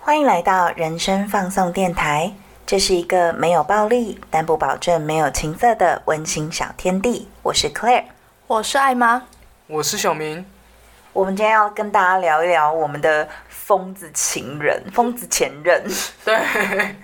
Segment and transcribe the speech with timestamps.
[0.00, 2.32] 欢迎来到人生放送电台，
[2.66, 7.28] 这是一个没有暴力，但不保证没有情色的温馨小天地。
[7.42, 8.04] 我是 Claire，
[8.48, 9.22] 我是艾妈，
[9.68, 10.44] 我是小明。
[11.12, 15.84] 我们今天要跟大家聊一聊我们的疯子情人、疯子前任。
[16.24, 16.96] 对，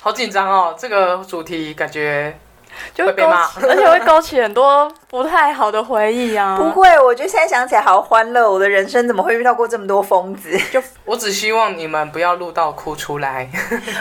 [0.00, 2.36] 好紧张哦，这个主题感觉
[2.94, 6.56] 就会被骂，而且会勾起很多不太好的回忆啊。
[6.60, 8.50] 不会，我觉得现在想起来好欢乐。
[8.50, 10.56] 我的人生怎么会遇到过这么多疯子？
[10.70, 13.48] 就 我只希望你们不要录到哭出来。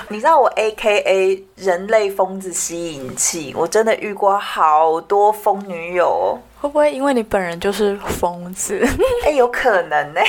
[0.09, 6.39] 你知道我 A K A 人类疯子吸引器，我真的遇过好多疯女友哦。
[6.61, 8.85] 会不会因为你本人就是疯子？
[9.25, 10.21] 哎，有可能呢。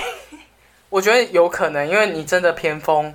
[0.89, 3.15] 我觉得有可能，因为你真的偏疯。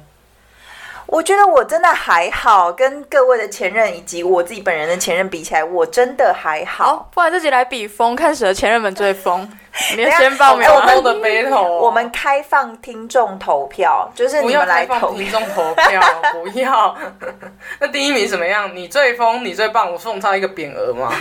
[1.08, 7.10] 我觉得我真的还好，跟各位的前任以及我自己本人的前任比起来，我真的还好。
[7.14, 9.50] 不然自己来比疯，看谁的前任们最疯。
[9.96, 11.64] 你要先报名，我们的 battle。
[11.80, 15.14] 我们开放听众投票，就是你们来投。
[15.14, 16.02] 听众投票，
[16.34, 16.98] 不要。
[17.80, 18.76] 那第一名怎么样？
[18.76, 21.14] 你最疯，你最棒，我送他一个匾额吗？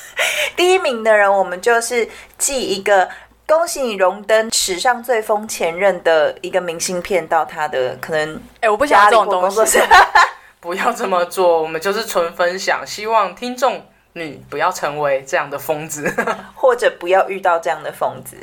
[0.54, 2.06] 第一名的人，我们就是
[2.36, 3.08] 寄一个
[3.50, 8.40] 恭喜你荣登史上最疯前任的一个明信片到他的可能。
[8.60, 9.80] 哎，我不想这种东西，
[10.60, 11.60] 不要这么做。
[11.60, 16.08] 我们就是纯分享，希望听众你不要成为这样的疯子，
[16.54, 18.36] 或者不要遇到这样的疯子。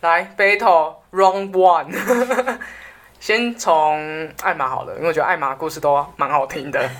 [0.00, 2.58] 来，battle round one，
[3.20, 6.90] 先从艾玛好了，因为我觉得艾玛故事都蛮好听的。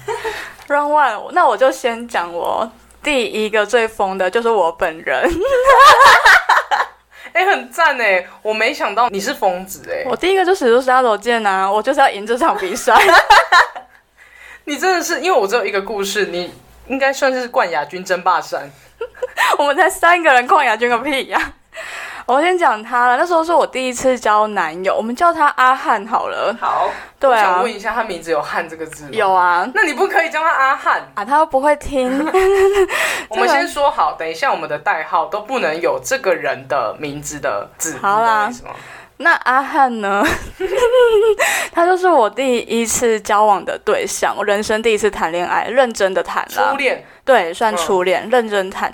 [0.69, 2.71] round one，那我就先讲我。
[3.03, 5.27] 第一个最疯的就是我本人，
[7.33, 8.27] 哎，很赞哎！
[8.43, 10.05] 我没想到你是疯子哎！
[10.09, 12.95] 我第一个就使出杀手锏啊，我就是要赢这场比赛。
[14.65, 16.53] 你真的是，因为我只有一个故事，你
[16.87, 18.71] 应该算是冠亚军争霸战。
[19.59, 21.53] 我们才三个人，冠亚军个屁呀！
[22.33, 26.57] 我先讲他了，那时候是我第一次交男友，我们叫他阿汉好了。
[26.61, 27.43] 好，对啊。
[27.43, 29.11] 想问一下，他名字有“汉”这个字吗？
[29.13, 29.69] 有啊。
[29.75, 32.09] 那你不可以叫他阿汉啊，他又不会听。
[33.31, 37.99] 我们 先说好，等一下我们的代号都不能有这个人的名字的字。
[38.01, 38.49] 好啦。
[39.23, 40.25] 那阿汉呢？
[41.73, 46.71] 他就是我第一次交往的对象，我人生第一次谈恋爱，认真的谈了。
[46.73, 47.05] 初恋。
[47.23, 48.93] 对，算初恋，认真谈。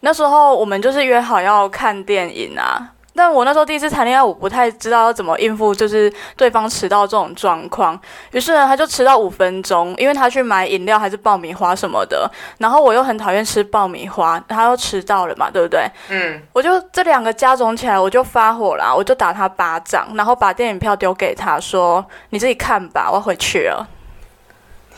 [0.00, 8.00] 那时候我们就是约好要看电影啊，但我那时候第一次谈恋爱，我不太知道要怎么应付，就是对方迟到这种状况。
[8.30, 12.30] 于是呢，他就迟到五分钟，因为他去买饮料还是爆米花什么的。
[12.58, 15.84] 然后我又很讨厌吃爆米花，他又迟到了嘛，对不对？
[16.10, 16.40] 嗯。
[16.52, 23.84] 我就这两个加总起来，我就发火了，我就打他巴掌，然后把电影票丢给他说：“你自己看吧，我要回去了。”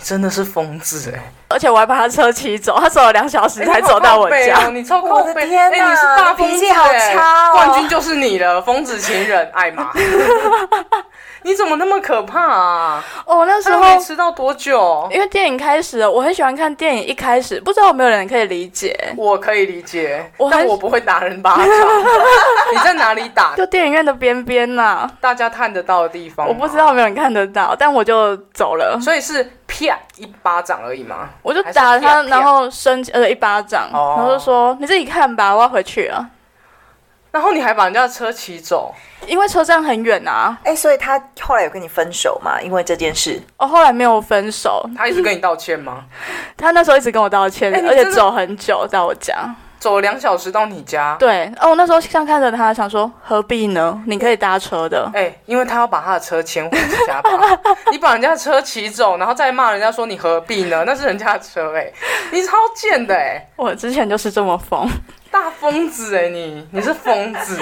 [0.00, 1.20] 你真的是疯子哎！
[1.48, 4.68] 而且我还把他车骑走，他走了两小时才走到我家。
[4.68, 7.52] 你超靠背，哎，你是大脾气好差哦！
[7.52, 9.92] 冠军就是你了，疯子情人艾玛。
[11.42, 13.04] 你怎么那么可怕啊？
[13.24, 15.08] 哦，那时候迟到多久？
[15.12, 17.06] 因为电影开始了，我很喜欢看电影。
[17.06, 18.96] 一开始不知道有没有人可以理解？
[19.16, 21.66] 我可以理解，但我不会打人巴掌。
[22.72, 23.54] 你在哪里打？
[23.56, 26.46] 就电影院的边边呐，大家看得到的地方。
[26.46, 28.98] 我不知道有没有人看得到，但我就走了。
[29.00, 31.30] 所以是啪一巴掌而已吗？
[31.42, 36.26] 我就打他，然后生呃一巴掌，然后就说你自己看吧，我要回去了。
[37.30, 38.94] 然后你还把人家的车骑走，
[39.26, 40.58] 因为车站很远啊。
[40.64, 42.60] 哎，所以他后来有跟你分手吗？
[42.60, 44.84] 因为这件事，哦，后来没有分手。
[44.96, 46.04] 他一直跟你道歉吗？
[46.56, 49.48] 他那时候一直跟我道歉，而且走很久到我家，
[49.80, 51.16] 走了两小时到你家。
[51.18, 54.00] 对，哦，我那时候像看着他，想说何必呢？
[54.06, 55.10] 你可以搭车的。
[55.14, 57.30] 哎，因为他要把他的车牵回家吧。
[57.90, 60.84] 你把人家的车骑走，然后再骂人家说你何必呢？
[60.86, 61.90] 那是人家的车，哎，
[62.30, 64.88] 你超贱的，哎，我之前就是这么疯。
[65.30, 67.58] 大疯子哎，你你是疯子，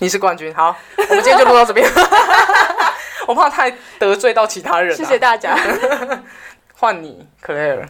[0.00, 0.52] 你是冠军。
[0.52, 1.88] 好，我们今天就录到这边。
[3.28, 4.96] 我怕太得罪到其他人。
[4.96, 5.56] 谢谢大家。
[6.78, 7.86] 换你，Claire。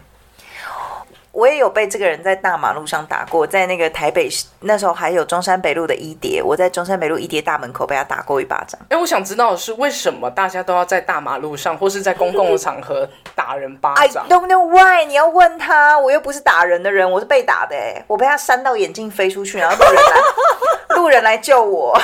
[1.36, 4.26] 我也有被这个人在大马路上打过，在那个台北
[4.60, 8.80] 那时候还有中山北路的一叠，我在中山北路一叠大门口被他打过一巴掌。
[8.88, 15.04] 哎，我想知道的是，为什么大家都要在大马路上或是在公共的场合打人巴掌？I don't know why。
[15.04, 17.76] 你要问他，我又不是打人的人，我是被打的。
[17.76, 22.00] 哎，我被他扇到眼镜飞出去，然后路人来，路人来救我。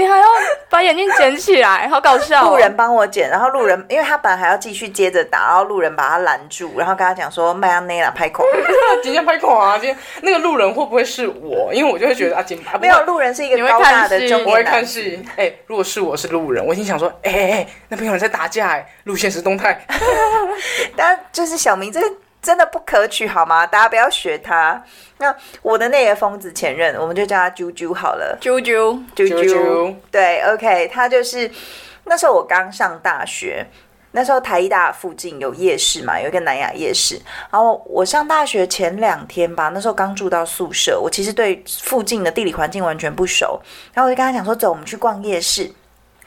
[0.00, 0.26] 你还要
[0.70, 2.48] 把眼镜捡起来，好搞笑！
[2.48, 8.46] 路人帮我捡，然后路人因为他本来还要继续接着打，然后路人把他拦住，然后跟他讲说：“麦阿内拉拍孔，
[9.02, 9.76] 今天拍孔啊！
[9.76, 11.70] 今天那个路人会不会是我？
[11.74, 15.22] 因为我就会觉得啊，今没有路人是一个高大的中年我会看戏。
[15.36, 19.84] 哎，如果是我是路人，我已经想说：哎哎哎，那边有人在打架哎，录现实动态。
[20.96, 22.00] 但就是小明这
[22.42, 23.66] 真的不可取，好吗？
[23.66, 24.82] 大家不要学他。
[25.18, 31.50] 那我的那个疯子前任，我们就叫他啾啾好了，啾啾，啾啾啾对，OK，他就是
[32.04, 33.66] 那时候我刚上大学，
[34.12, 37.20] 那时候台艺大附近有夜市嘛，有一个南雅夜市。
[37.50, 43.60] 然后我上大学前两天吧，那时候刚住到宿舍，我其实对附近的地理环境完全不熟。
[43.92, 45.70] 然后我就跟他讲说，走，我们去逛夜市。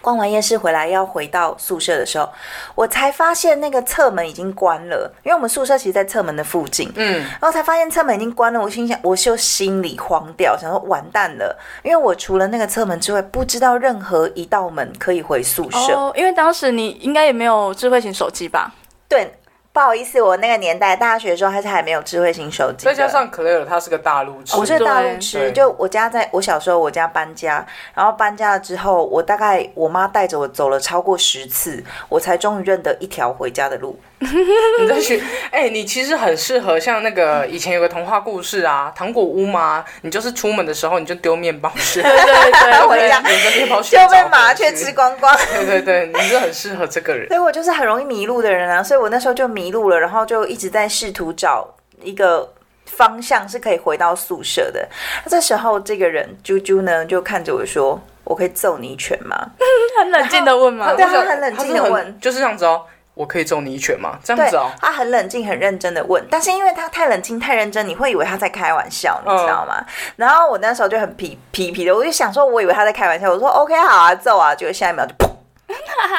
[0.04, 2.30] 逛完夜市回来要回到宿舍的时候，
[2.76, 6.92] 我才发现那个侧门已经关了，因为我们宿舍其实在侧门的附近。
[6.96, 15.94] 嗯，然后才发现侧门已经关了，我心想，我就心里慌掉，想说完蛋了，因为我除了那个侧门之外，不知道任何一道门可以回宿舍。
[15.94, 18.74] 哦，因为当时你应该也没有智慧型手机吧？
[19.08, 19.32] 对，
[19.74, 22.86] 不好意思，我那个年代大学的时候，还是还没有智慧型手机。
[22.86, 27.66] 再加上 Claire 她是个大陆痴，我是大陆痴，就我家在我小时候，我家搬家，
[27.96, 34.00] 然后搬家了之后，我大概我妈带着我走了超过十次，我才终于认得一条回家的路。
[34.82, 35.22] 你在学，
[35.52, 45.36] 哎、你其实很适合像那个 以前有个童话故事啊，糖果屋嘛，你就是出门的时候你就丢面包屑，对对对，回家沿着面包屑就被麻雀去吃光光。
[45.54, 47.28] 对对对，你是很适合这个人。
[47.28, 51.68] 所以我就是很容易迷路的人啊，所以我那时候就迷路了，然后就一直在试图找
[52.02, 52.52] 一个
[52.86, 54.88] 方向是可以回到宿舍的。
[55.24, 59.36] 那这时候这个人啾啾呢就看着我说：“我可以揍你一拳吗
[60.00, 61.06] 很冷静的问吗对。
[61.06, 62.84] 啊我想他很冷静地他是很问就是这样子哦。
[63.16, 64.18] 我可以揍你一拳吗？
[64.24, 69.84] 这？”样子哦。，他很冷静、很认真的问，但是因为他太冷静、太认真，你会以为他在开玩笑，你知道吗？
[70.16, 75.30] 然后我那时候就很皮皮皮的，我就想说，我以为他在开玩笑，我说 OK 好啊，揍啊，结果下一秒就砰，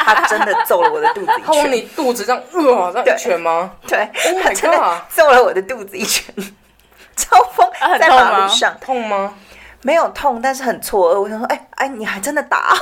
[0.05, 6.35] 他真的揍了我的肚子一拳，他往你肚子这样，呃，这样一拳吗对？Oh 他真的揍了我的肚子一拳，
[7.17, 9.35] 超疯，啊很在马路上痛吗？
[9.84, 11.20] 没有痛，但是很错愕。
[11.20, 12.75] 我想说，哎哎，你还真的打？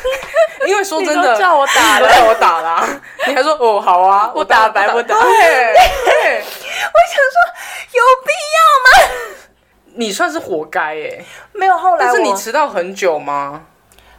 [0.66, 2.88] 因为说 真的，都叫我打了，叫我打啦、
[3.26, 7.38] 你还说哦好啊，我打白不打对对， 我想说，
[7.92, 9.14] 有必要吗？
[9.94, 11.24] 你算是活该哎。
[11.52, 13.62] 没有，后来但是你我迟到很久吗？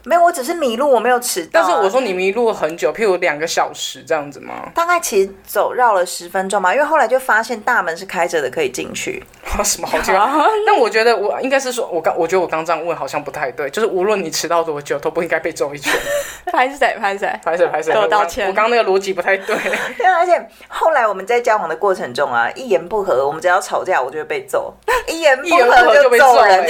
[0.04, 4.70] 没有，我只是迷路，我没有迟到啊、但是我说你迷路很久，譬如两个小时这样子吗？
[4.74, 9.24] 大概其实走绕了十分钟嘛，因为后来就发现大门是开着的，可以进去。
[9.64, 10.20] 什么好奇怪？
[10.66, 15.94] 但我觉得我应该是说，我刚我觉得我刚这样问好像不太对，就是无论你迟到多久，都不应该被揍一拳。
[16.52, 17.40] 拍谁拍谁？
[17.44, 19.56] 拍谁拍谁，给我道歉我刚刚那个逻辑不太对。
[19.98, 24.74] 对啊，而且后来我们在交往的过程中啊，一言不合，我们只要吵架，我就会被揍；
[25.08, 26.66] 一言不合合就被揍揍人。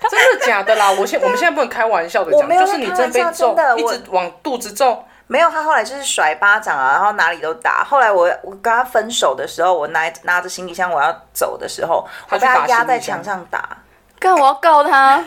[0.00, 0.90] 欸 真的假的啦？
[0.92, 5.04] 我现我们现在不能开玩笑的讲，就是你真的被揍一直往肚子揍。
[5.26, 7.82] 没有，他后来就是甩巴掌啊，然后哪里都打。
[7.82, 13.78] 后来我我跟他分手的时候，我拿拿着行李箱我要走的时候，我被他压在墙上打，
[14.20, 15.24] 干，我要告他。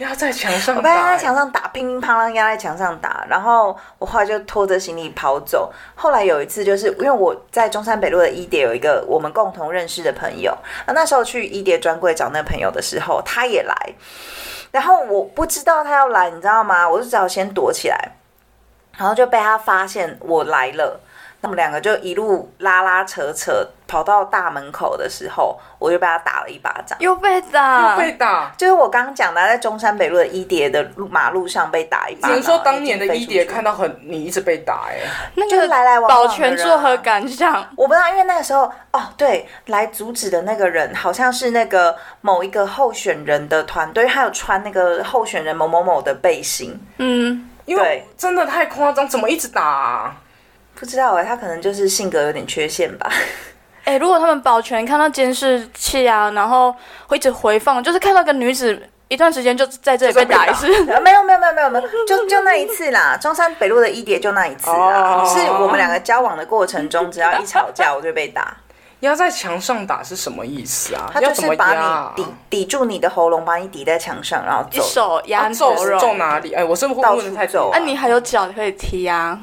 [0.00, 3.24] 压在墙上我被他压在墙上打，乒乒乓乓压在墙上打。
[3.28, 5.70] 然后我后来就拖着行李跑走。
[5.94, 10.56] 后来有一次，就是因为我在中山北路的一蝶有一个我们共同认识的朋友，
[10.86, 13.74] 那那时候去一蝶专柜找那个朋友的时候，他也来。
[14.70, 16.88] 然后我不知道他要来，你知道吗？
[16.88, 18.12] 我就只好先躲起来，
[18.96, 20.98] 然后就被他发现我来了。
[21.42, 26.96] 那么两个就一路拉拉扯扯跑到大门口的时候，我就被他打了一巴掌。
[27.00, 28.52] 又被打，又被打。
[28.56, 32.30] 就是我刚刚讲的，在中山北路的一叠的路马路上被打一巴掌。
[32.30, 34.98] 只能说当年的一叠看到很你一直被打哎、
[35.34, 37.66] 那个就是来来往往保全作何感想？
[37.74, 50.16] 我不知道，因为那个时候哦，对，来阻止的那个人好像是那个某一个候选人的团队，还有穿那个候选人某某某的背心，嗯，因为对真的太夸张，怎么一直打、啊？
[50.80, 53.06] 不知道哎，他可能就是性格有点缺陷吧。
[53.84, 56.74] 哎、如果他们保全看到监视器啊，然后
[57.06, 68.56] 会一直回放，就是看到个女子一段时间就在这里被打一次，呃 没有没有没有没有没有，就就那一次啦，中山北路的一叠就那一次啦，哦是我们两个交往的过程中，只要一吵架我就被打，
[69.00, 71.10] 压在墙上打是什么意思啊？
[71.12, 72.12] 他要怎么就是把？
[72.16, 74.78] 你抵抵住你的喉咙，把你抵在墙上，然后一。
[74.80, 75.98] 手压啊揍头肉。
[75.98, 76.52] 揍哪里？
[76.52, 79.36] 哎、我是不是到会问的太多处揍啊，你还有脚你可以踢啊！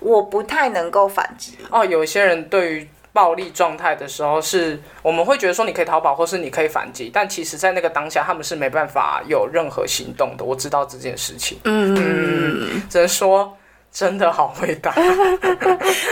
[0.00, 10.44] 我不太能够反击，哦，有一些人对于暴力状态的时候是，我们会觉得说你可以逃跑，或是你可以反击，但其实，在那个当下，他们是没办法有任何行动的。
[10.44, 13.56] 我知道这件事情，嗯，只能说
[13.92, 14.90] 真的好会打。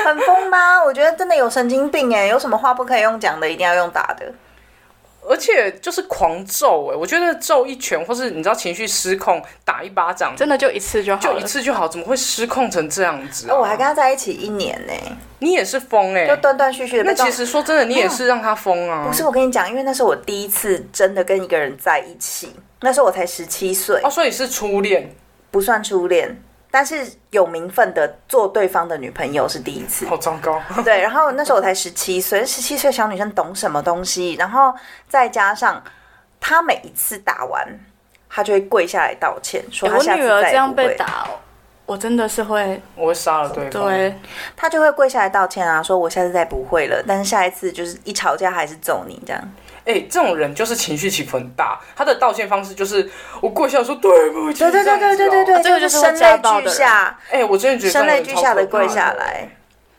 [0.04, 0.82] 很疯吗？
[0.84, 4.32] 我觉得真的有神经病哎，有什么话不可以用讲的，一定要用打的。
[5.28, 11.38] 而且就是狂揍哎、我觉得揍一拳，或是你知道情绪失控打一巴掌，真的就一次就好就。
[11.38, 13.54] 一次就好，怎么会失控成这样子、啊？
[13.54, 14.92] 哦，我还跟他在一起一年呢，
[15.38, 17.30] 你也是疯哎、就断断续续的那其。
[17.30, 19.06] 实说真的，你也是让他疯啊。
[19.08, 25.14] 不是我跟你讲，因为那是我第一次真的跟一个人在一起，那时候我才十七岁哦，，所以是初恋。
[25.50, 26.42] 不算初恋。
[26.72, 30.06] 但是有名分的做对方的女朋友是第一次。
[30.06, 30.58] 好糟糕。
[30.82, 34.34] 对，然后那时候我才十七岁，十七岁小女生懂什么东西？
[34.36, 34.74] 然后
[35.06, 35.84] 再加上
[36.40, 37.68] 她每一次打完，
[38.30, 40.96] 她就会跪下来道歉，说她我女儿这样被。
[40.96, 41.36] 打哦，
[41.84, 43.84] 我真的是会我会杀了对方。
[43.84, 44.18] 对，
[44.56, 49.52] 她就会跪下来道歉啊，说我下次再不会了，但是下一次就是一吵架还是揍你这样。
[49.84, 53.10] 哎、这种人就是情绪起伏很大，他的道歉方式就是
[53.40, 54.60] 我跪下说对不起。
[54.60, 59.48] 对对对对对对这个就是会声泪俱下，哎、我真的觉得这声泪俱下的跪下来。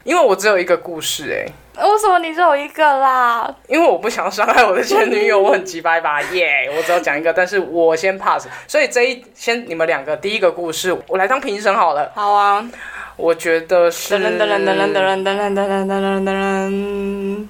[0.04, 3.50] 因为我只有一个故事哎、为什么你只有一个啦？
[3.68, 12.12] 因为我不想伤害我的前女友，我很急掰吧，耶、我只要讲一个，但是我先 pass，所以这一先你们两个第一个故事，我来当评审好了。
[12.14, 12.70] 好啊，
[13.16, 17.48] 我觉得是噔噔噔噔噔噔噔噔噔噔噔噔噔，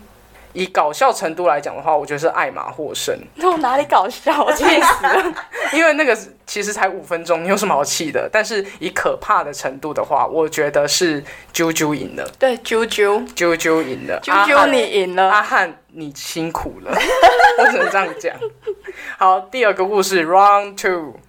[0.54, 4.44] 以搞笑程度来讲的话，我觉得是艾玛获胜， 那我哪里搞笑？
[4.44, 5.34] 我气死了！
[5.74, 8.30] 因为那个其实才五分钟，你有什么好气的？
[8.32, 11.22] 但是以可怕的程度的话，我觉得是
[11.54, 15.30] 啾啾赢了，对，啾啾啾啾赢了，啾啾，你赢了。
[15.30, 16.92] 阿汉，你辛苦了，
[17.60, 18.36] 我只能这样讲。
[19.18, 21.20] 好，第二个故事，Round Two，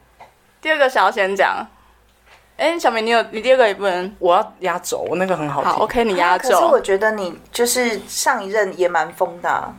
[0.60, 1.66] 第二个想要先讲。
[2.56, 5.72] 哎，小明，你有你第二个也不能我要压轴，我那个很好听。
[5.72, 6.80] 好，OK，你压轴可是我。
[6.80, 9.74] 觉得你就是上一任也蛮疯的啊、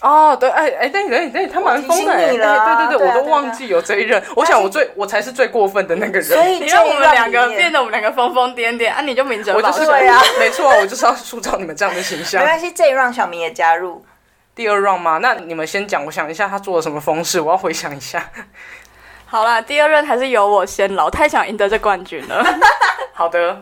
[0.00, 4.20] 哦，对，哎哎，对对对，他蛮疯的，对对对，我都忘记有这一任。
[4.34, 6.24] 我想我最我才是最过分的那个人。
[6.24, 9.70] 所以你让我们两个变得我们两个疯疯癫癫，啊，你就明哲保身。
[9.70, 12.48] 我就是对啊没错，我就是要塑造你们这样的形象没。
[12.48, 14.02] 关系，这一让小明也加入。
[14.54, 15.18] 第二 round 吗？
[15.18, 18.28] 那你们先讲，我想一下他做了什么疯事，我要回想一下。
[19.30, 22.44] 好啦，第二任还是由我先老，太想赢得这冠军了。
[23.14, 23.60] 好的，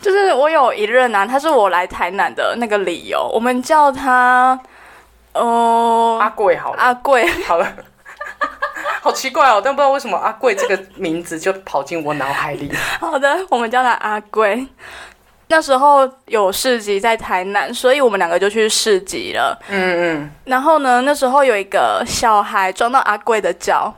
[0.00, 4.56] 就是我有一任啊，他是我来台南的那个理由，我们叫他，
[5.32, 7.28] 呃，阿贵好了，阿贵。
[7.44, 7.66] 好了。
[9.02, 12.70] 好奇怪哦，但不知道为什么阿贵这个名字就跑进我脑海里。
[13.00, 14.64] 好的，我们叫他阿贵。
[15.48, 19.58] 那时候有市集在台南，所以我们两个就去市集了。
[19.68, 23.92] 嗯嗯，然后呢，那时候有一个小孩撞到阿贵的脚，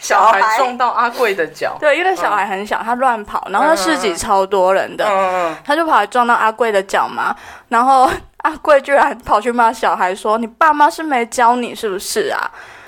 [0.00, 1.76] 小孩撞到阿贵的脚。
[1.80, 7.34] 对，因为小孩很小，他乱跑，然后他市集超多人的，嗯嗯他就跑来撞到阿贵的脚嘛，
[7.68, 8.08] 然后
[8.38, 12.38] 阿贵居然跑去骂小孩说：“你爸妈是没教你是不是啊？”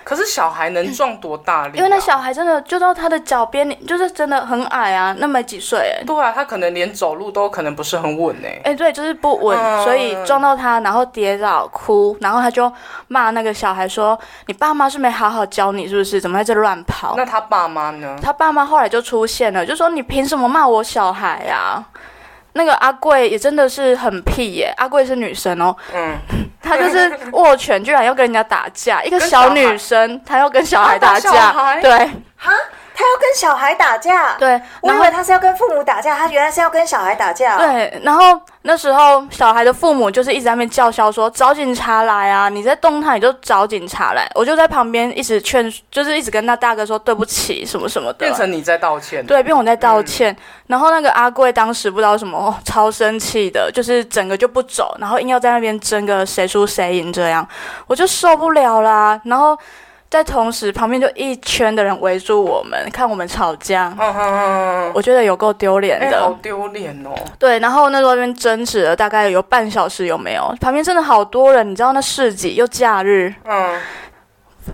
[0.09, 1.77] 可是小孩能撞多大力、啊？
[1.77, 6.03] 因为那小孩真的就到他的脚边，就是真的很矮啊，那没几岁哎。
[6.07, 8.49] 对啊，他可能连走路都可能不是很稳呢。
[8.65, 12.73] 哎、对，就是不稳，嗯所以撞到他，然后跌倒哭，然后他就
[13.09, 16.19] 骂那个小孩说：“你爸妈是没好好教你，是不是？
[16.19, 21.85] 怎么在这乱跑那他爸妈呢？？”他爸妈后来就出现了，就说：“你凭什么骂我小孩呀、
[22.55, 26.17] 那个阿贵也真的是很屁耶，阿贵是女生哦，嗯，
[26.61, 32.11] 她就是握拳，居然要跟人家打架，一个小女生，她要跟小孩打架，孩对
[32.99, 42.49] 他要跟小孩打架，对，我以为他是要跟父母打架，他原来是要跟小孩打架。，对，然后那时候小孩的父母就是一直在那边叫嚣说找警察来啊！
[42.49, 44.29] 你在动他你就找警察来。
[44.35, 48.19] 我就在旁边一直劝，就是一直跟他大哥说对不起什么什么的。
[48.19, 49.25] 变成你在道歉。
[49.25, 50.37] 对，变我在道歉。
[50.67, 57.47] 然后那个阿贵当时不知道什么、哦超生气的，就是整个就不走，然后硬要在那边争个谁输谁赢这样，
[57.87, 59.21] 我就受不了啦。
[59.25, 59.57] 然后
[60.11, 63.95] 在同时旁边就一圈的人围住我们，看我们吵架。
[63.99, 66.19] 嗯哼哼哼，我觉得有够丢脸哎、的。
[66.21, 67.11] 好丢脸哦。
[67.39, 70.55] 对，然后那时候那边争执了大概有半小时，有没有？
[70.63, 73.79] 旁边真的好多人，你知道那市集又假日，嗯，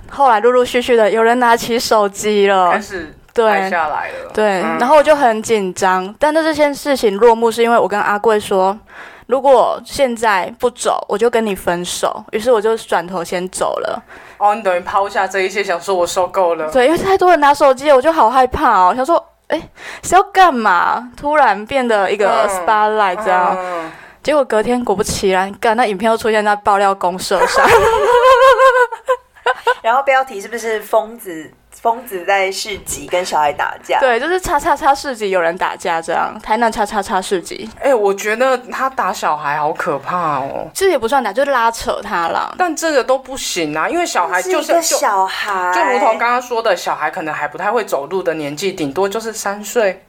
[0.09, 4.31] 后来陆陆续续的有人拿起手机了开，始拍对下来了。
[4.33, 6.15] 对，嗯然后我就很紧张。
[6.17, 8.79] 但是这件事情落幕是因为我跟阿贵说，
[9.27, 12.25] 如果现在不走，我就跟你分手。
[12.31, 14.01] 于是我就转头先走了。
[14.45, 16.71] 哦，你等于抛下这一切，想说我受够了。
[16.71, 19.23] 对，因为太多人拿手机了，我就好害怕哦，想说。
[19.47, 19.61] 哎，
[20.03, 21.07] 是要干嘛？
[21.15, 27.63] 突然变得一个嗯 spotlight 这样，嗯结果隔天果不其然，干那影片又出现在爆料公社上。
[29.83, 31.53] 然后标题是不是疯子？
[31.85, 34.01] 疯子在市集跟小孩打架。
[34.01, 40.67] 对，就是叉叉叉市集有人打架这样，台南叉叉叉市集，哎、我觉得他打小孩好可怕哦。
[40.73, 42.55] 其实也不算打，就是拉扯他啦。
[42.57, 50.03] 但这个都不行啊，因为小孩就是就小孩，就如同刚刚说的，小孩可能还不太会走路的年纪，顶多就是三岁。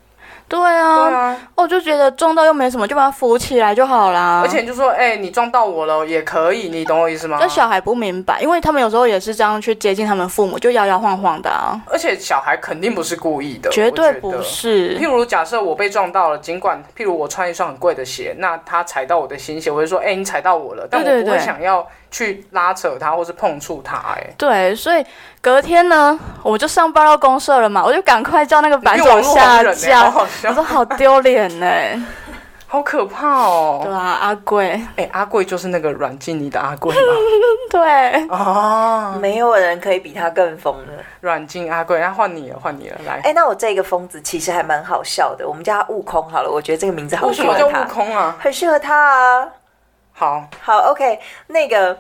[0.48, 4.42] 对啊，对啊，我就觉得撞到又没什么，就把它扶起来就好啦。
[4.44, 7.40] 而且你就说，哎、你撞到我了也可以，你懂我意思吗？
[7.42, 15.10] 这小孩不明白，因为他们有时候也是这样去接近他们父母，就摇摇晃晃的啊，而且小孩肯定不是故意的，绝对不是譬。
[15.10, 24.34] 如假设我被撞到了，尽管譬如我穿一双很贵的鞋，那他踩到我的新鞋，我会说，哎、你踩到我了，但我不会对对对想要去拉扯他或是碰触他、哎。
[24.38, 25.06] 对，所以
[25.42, 30.00] 隔天呢，我就上报到公社了嘛，我就赶快叫那个版你网主下络红人欸架。
[30.04, 31.68] 好好笑我说好丢脸呢，
[32.68, 33.82] 好可怕哦！
[33.84, 37.02] 对啊，阿贵，哎、阿贵就是那个阮经妮的阿贵吗？
[37.70, 40.94] 对，哦，没有人可以比他更疯了。
[41.22, 43.22] 阮经阿贵，那换你了，换你了，来。
[43.24, 48.36] 哎、那我这个疯子其实还蛮好笑的，我们叫他悟空好了，我觉得这个名字好为什么叫悟适合他，空啊？
[48.40, 49.48] 很适合他啊。
[50.18, 52.00] 好，好，OK，那个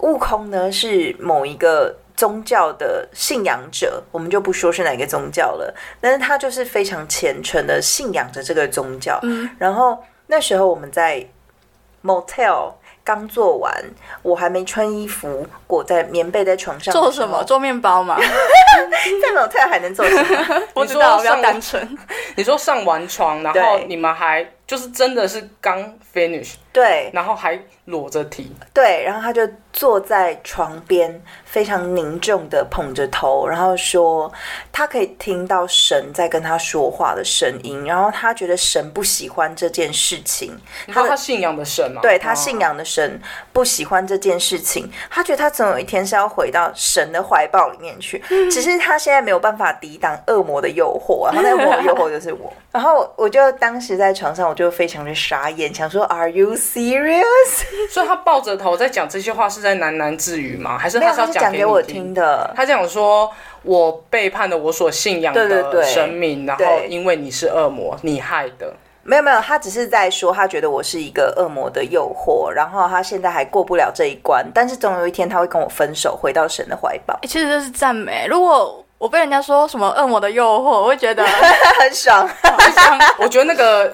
[0.00, 9.18] 悟空呢是某一个宗教的信仰者，我们就不说是哪个宗教了，但是他就是非常虔诚的信仰着这个宗教。
[9.22, 11.26] 嗯，然后那时候我们在
[12.04, 13.72] motel 刚做完，
[14.22, 16.92] 我还没穿衣服，裹在棉被在床上。
[16.92, 17.42] 做什么？？
[17.44, 18.02] 做面包
[18.84, 18.90] 嘛？
[19.20, 20.62] 在 motel 还能做什么？
[20.74, 21.98] 不知道，上单纯。
[22.36, 25.82] 你说上完床，然后你们还就是真的是刚
[26.14, 34.30] finish，对然后还裸着体，对，然后他就坐在床边，非常凝重的捧着头，然后说
[34.70, 40.56] 他可以听到神在跟他说话的声音，然后他觉得神不喜欢这件事情，
[40.86, 42.00] 你说他信仰的神吗？
[42.00, 42.68] 对他信仰。
[42.68, 43.18] 仰的神
[43.50, 57.22] 不喜欢这件事情，他觉得他总有一天是要回到神的怀抱里面去，只是他现在没有办法抵挡恶魔的诱惑，然后那个恶魔的诱惑就是我，然后我就当时在床上，我就非常的傻眼，想说 Are you serious？
[57.88, 60.76] 所以他抱着头在讲这些话是在喃喃自语吗？
[60.76, 62.12] 还是，他是要讲给我听？
[62.12, 62.52] 的。
[62.56, 63.30] 他讲说，
[63.62, 68.74] 我背叛了我所信仰的对对对神明，然后因为你是恶魔，你害的。
[69.08, 78.26] 没有没有，他只是在说，他觉得我是一个恶魔的诱惑，然后他现在还过不了这一关，但是总有一天他会跟我分手，回到神的怀抱，欸其实这是赞美。
[78.28, 81.24] 如果我被人家说什么恶魔的诱惑，我会觉得
[81.80, 82.28] 很爽。
[83.18, 83.90] 我觉得那个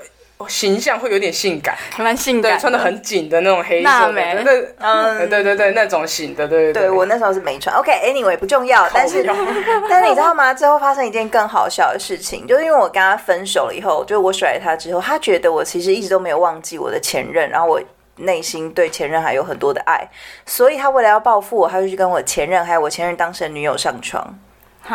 [0.48, 7.74] 形象会有点性感，蛮性感对，穿的很紧的那种黑色对对嗯，对对对，那种型的，对对对我那时候是没穿。
[7.76, 9.24] OK，Anyway、不重要，但是
[9.88, 10.52] 但是你知道吗？
[10.54, 17.80] 最后发生一件更好笑的事情，就是因为我跟他分手了以后，就是我甩了他之后，他觉得我其实一直都没有忘记我的前任，然后我。
[18.18, 20.08] 内心对前任还有很多的爱，
[20.46, 24.38] 所以他为了要报复我，他就去跟我前任还有我前任当时的女友上床，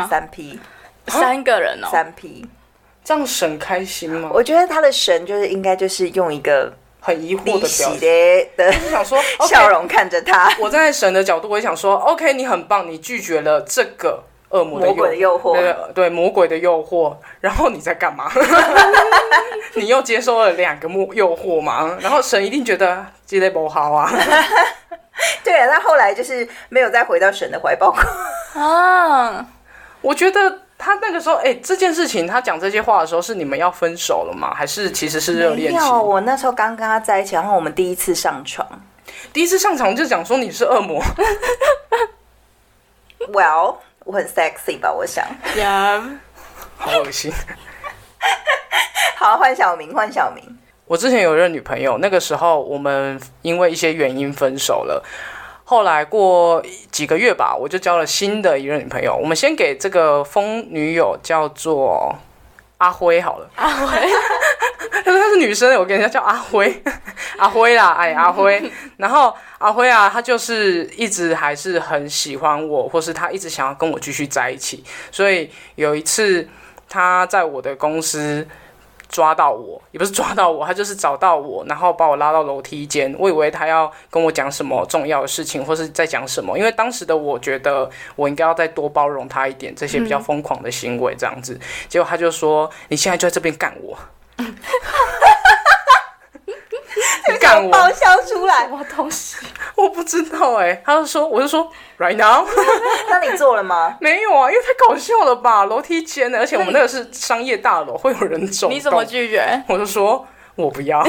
[0.10, 0.58] 三 P
[1.06, 1.90] 三个人哦。
[1.92, 2.48] 三 P。
[3.10, 4.30] 这样神开心吗？
[4.32, 9.18] 我觉得他的神就是应该就是用一个很疑惑的表情，的的就想说
[9.50, 10.48] 笑容看着他。
[10.60, 17.18] 我站在神的角度，我也想说，OK，你很棒，你拒绝了这个恶魔的魔鬼的诱惑对对，魔鬼的诱惑。
[17.42, 18.30] 然后你在干嘛？
[19.74, 21.98] 你又接受了两个魔诱惑嘛？
[22.00, 24.08] 然后神一定觉得这类不好啊。
[25.44, 28.00] 对啊，他后来就是没有再回到神的怀抱过。
[28.62, 29.48] 啊，
[30.02, 34.54] 我觉得他那个时候，哎、这件事情他讲这些话的时候，是你们要分手了吗？
[34.56, 35.86] 还是其实是热没恋期？
[35.86, 38.66] 有，我那时候刚跟他在一起，然后我们第一次上床。
[39.34, 41.04] 第一次上床就讲说你是恶魔，
[43.34, 44.90] Well，我很 sexy 吧？
[44.90, 45.26] 我想。
[45.58, 46.02] 呀，
[46.78, 47.30] 好恶心。
[49.18, 50.58] 好，换小明，换小明。
[50.86, 55.04] 我之前有任女朋友，那个时候我们因为一些原因分手了。
[55.70, 59.16] 后来过几个月吧，我就交了新的一任女朋友。
[59.16, 62.16] 我们先给这个疯女友叫做
[62.80, 63.88] 阿辉好了，阿辉，
[65.06, 66.82] 她 说她是女生，我给人家叫阿辉，
[67.38, 68.60] 阿辉啦，哎，阿辉。
[68.98, 74.84] 然后阿辉啊，他就是一直还是很喜欢我，或是他一直想要跟我继续在一起。
[75.12, 76.50] 所以有一次
[76.90, 78.48] 他在我的公司
[79.10, 83.14] 抓到我，也不是抓到我，他就是找到我，然后把我拉到楼梯间。
[83.20, 91.60] 我以为他要跟我讲什么重要的事情，或是在讲什么，因为当时的我觉得我应该要再多包容他一点这些比较疯狂的行为，这样子。
[91.88, 93.98] 结果他就说：“你现在就在这边干我。”
[97.56, 98.64] 你干我，爆笑出来。
[98.64, 99.38] 什么东西？
[99.76, 102.46] 我不知道哎、他就说，我就说 right now
[103.10, 103.96] 那你做了吗？
[104.02, 108.70] 没有啊，因为太搞笑了吧，楼梯间的，而且我们那个是商业大楼，会有人走。
[108.70, 109.64] 你怎么拒绝？
[109.68, 111.02] 我就说我不要，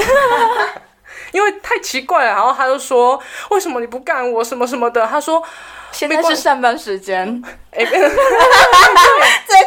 [1.33, 2.31] 因为太奇怪了。
[2.31, 5.05] 然后他就说为什么你不干我什么什么的？
[5.05, 5.43] 他说
[5.91, 7.99] 现在是上班时间，哎、 哎、这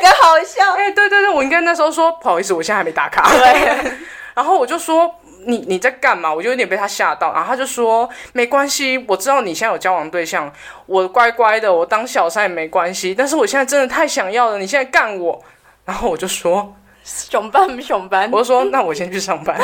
[0.00, 0.72] 个好笑。
[0.74, 3.28] 哎对对对，我应该那时候说不好意思，我现在还没打卡。
[3.30, 3.92] 对，
[4.34, 5.14] 然后我就说
[5.46, 6.32] 你你在干嘛？
[6.32, 10.52] 我就有点被他吓到，然后他就说没关系，我知道你现在有交往对象，
[10.86, 15.42] 我乖乖的，我当小三也没关系，但是我现在真的太想要了，你现在干我，
[15.84, 19.60] 然后我就说 熊班熊班，我就说那我先去上班，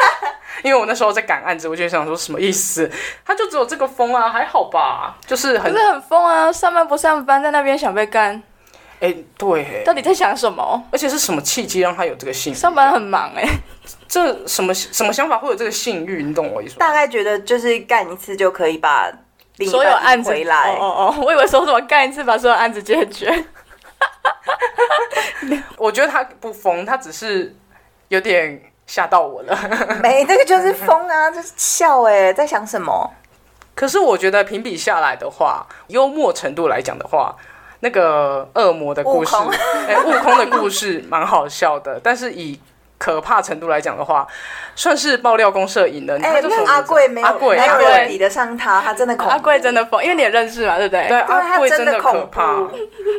[0.64, 2.90] 因为我那时候在赶案子，我就想说什么意思？
[3.24, 6.50] 他就只有这个疯啊，还好吧，就是很可是很疯啊！
[6.50, 8.42] 上班不上班，在那边想被干，
[9.00, 10.82] 哎、对，到底在想什么？
[10.90, 12.54] 而且是什么契机让他有这个性？
[12.54, 13.44] 上班很忙哎、
[14.08, 16.22] 这什么什么想法会有这个性欲？
[16.22, 16.78] 你懂我意思吗？
[16.80, 19.10] 大概觉得就是干一次就可以把
[19.70, 20.76] 所有案子回来。
[20.78, 23.44] 哦哦哦，我以为说什么干一次把所有案子解决。
[25.76, 27.54] 我觉得他不疯，他只是
[28.08, 29.56] 有点吓到我了。
[30.02, 33.12] 没，那个就是疯啊， 就是笑哎、在想什么？
[33.74, 37.36] 可是我觉得评比下来的话，幽默程度来讲的话，
[37.80, 39.36] 那个恶魔的故事，
[39.88, 42.00] 哎、悟空的故事蛮好笑的。
[42.02, 42.58] 但是以
[42.98, 44.26] 可怕程度来讲的话，
[44.74, 46.16] 算是爆料公社赢了。
[46.18, 49.30] 哎、他就说那阿贵没有，阿贵，没阿贵比得上他，他真的恐怖。
[49.30, 51.06] 阿贵真的疯，因为你也认识嘛，对不对？
[51.06, 52.68] 对，阿他贵的真的可怕，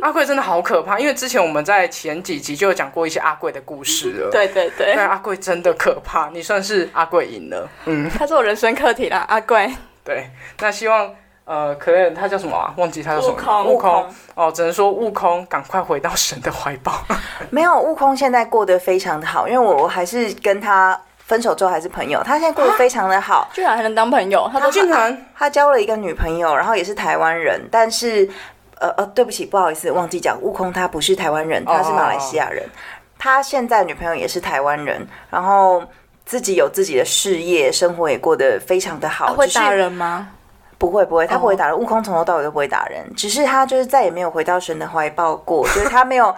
[0.02, 0.98] 阿贵真的好可怕。
[0.98, 4.28] 因为之前我们在前几集就有讲过一些阿贵的故事了。
[4.30, 7.66] 对对对但阿贵真的可怕，你算是阿贵赢了。
[7.86, 9.72] 嗯，他是我人生课题啦，阿贵。
[10.04, 10.28] 对。
[10.60, 11.14] 那希望
[11.50, 12.72] 呃，可能他叫什么啊？
[12.76, 13.32] 忘记他叫什么？
[13.32, 16.92] 悟空悟悟空哦，只能说悟空赶快回到神的怀抱。
[17.50, 23.48] 没有，悟空现在过得非常的好，因为我我还是跟他分手之后还是朋友，他现在过得非常的好。
[23.52, 28.30] 居然还能当朋友，他都竟然他交了一个女朋友，然后也是台湾人，但是
[28.78, 32.64] 呃呃，对不起，不好意思，忘记讲，悟空他不是台湾人，他是马来西亚人。
[33.18, 35.82] 他现在女朋友也是台湾人，然后
[36.24, 39.26] 自己有自己的事业，生活也过得非常的好。
[39.26, 40.28] 只是他会打人吗？
[40.80, 41.76] 不会不会，他不会打人。
[41.78, 46.34] 悟空从头到尾都不会打人，只是他就是再也没有回到神的怀抱过， 就是他没有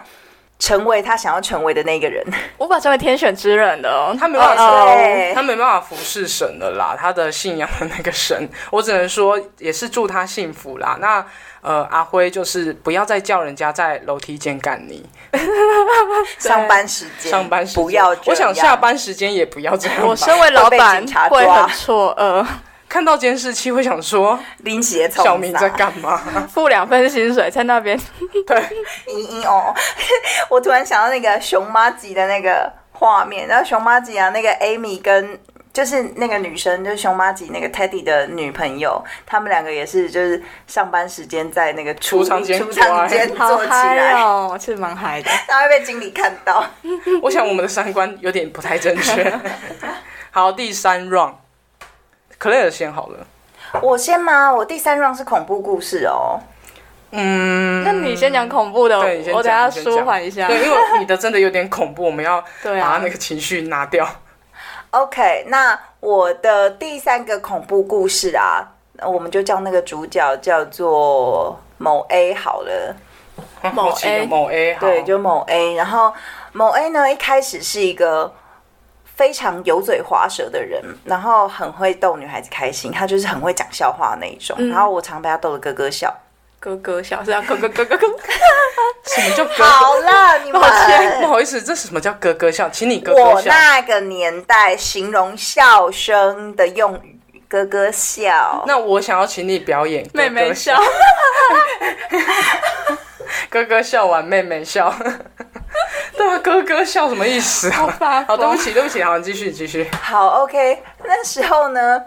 [0.59, 2.21] 成为他想要成为的那个人。
[2.57, 4.13] 无法成为天选之人的哦。
[4.19, 4.85] 他没办法
[5.33, 10.97] 他没办法服侍神了啦，他的信仰的那个神，我只能说也是祝他幸福啦。
[10.99, 11.25] 那
[11.61, 15.09] 呃，阿辉就是不要再叫人家在楼梯间干你，
[16.37, 18.13] 上班时间，上班时间不要。
[18.25, 20.05] 我想下班时间也不要这样。
[20.05, 22.45] 我身为老板会很错愕，
[22.93, 26.15] 看到监视器会想说，拎起的小明在干嘛？
[26.53, 27.99] 付两份薪水在那边，
[28.45, 28.55] 对，
[29.09, 29.73] 嘤嘤哦，
[30.47, 35.39] 我突然想到那个熊妈吉的那个画面，然后熊妈吉啊，那个 Amy 跟
[35.73, 45.31] 就是那个女生，就是熊妈吉那个 Teddy 的女朋友，他们两个也是就是上班时间在那个储藏间 储藏间好坐起嗨来，哦，是蛮嗨的。
[45.47, 46.63] 然后会被经理看到。
[47.23, 49.33] 我想我们的三观有点不太正确。
[50.29, 51.33] 好，第三 round，
[52.43, 53.25] 克莱尔先好了。
[53.81, 54.53] 我先吗？
[54.53, 56.37] 我第三 round 是恐怖故事哦。
[57.11, 60.47] 嗯，那你先讲恐怖的，对你先我等下讲你先讲舒缓一下。
[60.47, 64.05] 对，因为你的真的有点恐怖，我们要 对啊把那个情绪拿掉。
[64.89, 68.67] OK，那我的第三个恐怖故事啊，
[69.05, 72.93] 我们就叫那个主角叫做某 A 好了。
[73.73, 76.13] 某 A 某 A，好对，就某 A，然后
[76.51, 78.33] 某 A 呢，一开始是一个
[79.23, 86.13] 非常油嘴滑舌的人，然后很会逗女孩子开心，他就是很会讲笑话那一种，嗯然后我常被他逗得咯咯笑。
[86.59, 88.19] 咯咯笑是要咯咯咯咯咯，
[89.07, 91.21] 什么叫咯好了，你们哥？
[91.21, 92.69] 不好意思，这是什么叫咯咯笑？
[92.69, 93.55] 请你咯咯笑我。
[93.57, 97.17] 那个年代形容笑声的用语，
[97.53, 98.63] 咯咯笑。
[98.65, 100.81] 那我想要请你表演妹妹哥哥笑，
[103.49, 104.91] 哥哥笑完妹妹笑。
[106.17, 107.77] 对啊，哥哥笑什么意思啊？
[107.99, 108.55] 好好，对不。
[108.55, 109.87] 起，对不起，好，你继续，你继续。
[110.01, 112.01] 好，OK，那时候呢，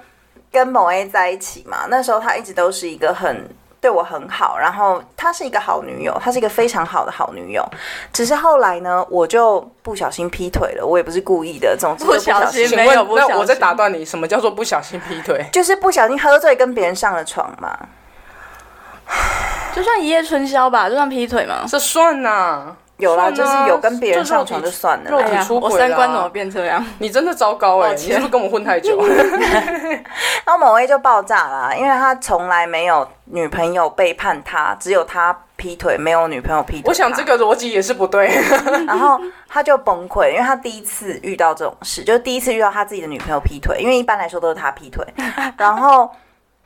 [0.51, 3.49] 跟某 A 在一起嘛，那时候他一直都是一个很
[3.87, 7.65] 对我很好，然后她是一个好女友，她是一个非常好的好女友。
[8.13, 15.47] 只是后来呢，我就不小心劈腿了，我也不是故意的，总之不小心请没有，不小心那我在打断你，什么叫做不小心劈腿？
[15.53, 17.79] 就是不小心喝醉跟别人上了床嘛。
[19.73, 21.65] 就算一夜春宵吧，就算劈腿嘛。
[21.69, 25.27] 这算呐、有啦，就是有跟别人上床就算了肉啦。
[25.27, 26.85] 哎呀，我体出轨啦三观怎么变这样？
[26.99, 28.99] 你真的糟糕哎、你是不是跟我混太久？
[30.45, 36.85] 然后某 A 就爆炸啦，因为他从来没有女朋友背叛他，只有他劈腿，没有女朋友劈腿。
[36.87, 38.29] 我想这，个逻辑也是不对。
[38.87, 45.05] 然后他就崩溃，因为他第一次遇到这种事，就是第一次遇到他自己的女朋友劈腿，因为一般来说都是他劈腿。
[45.59, 46.11] 然后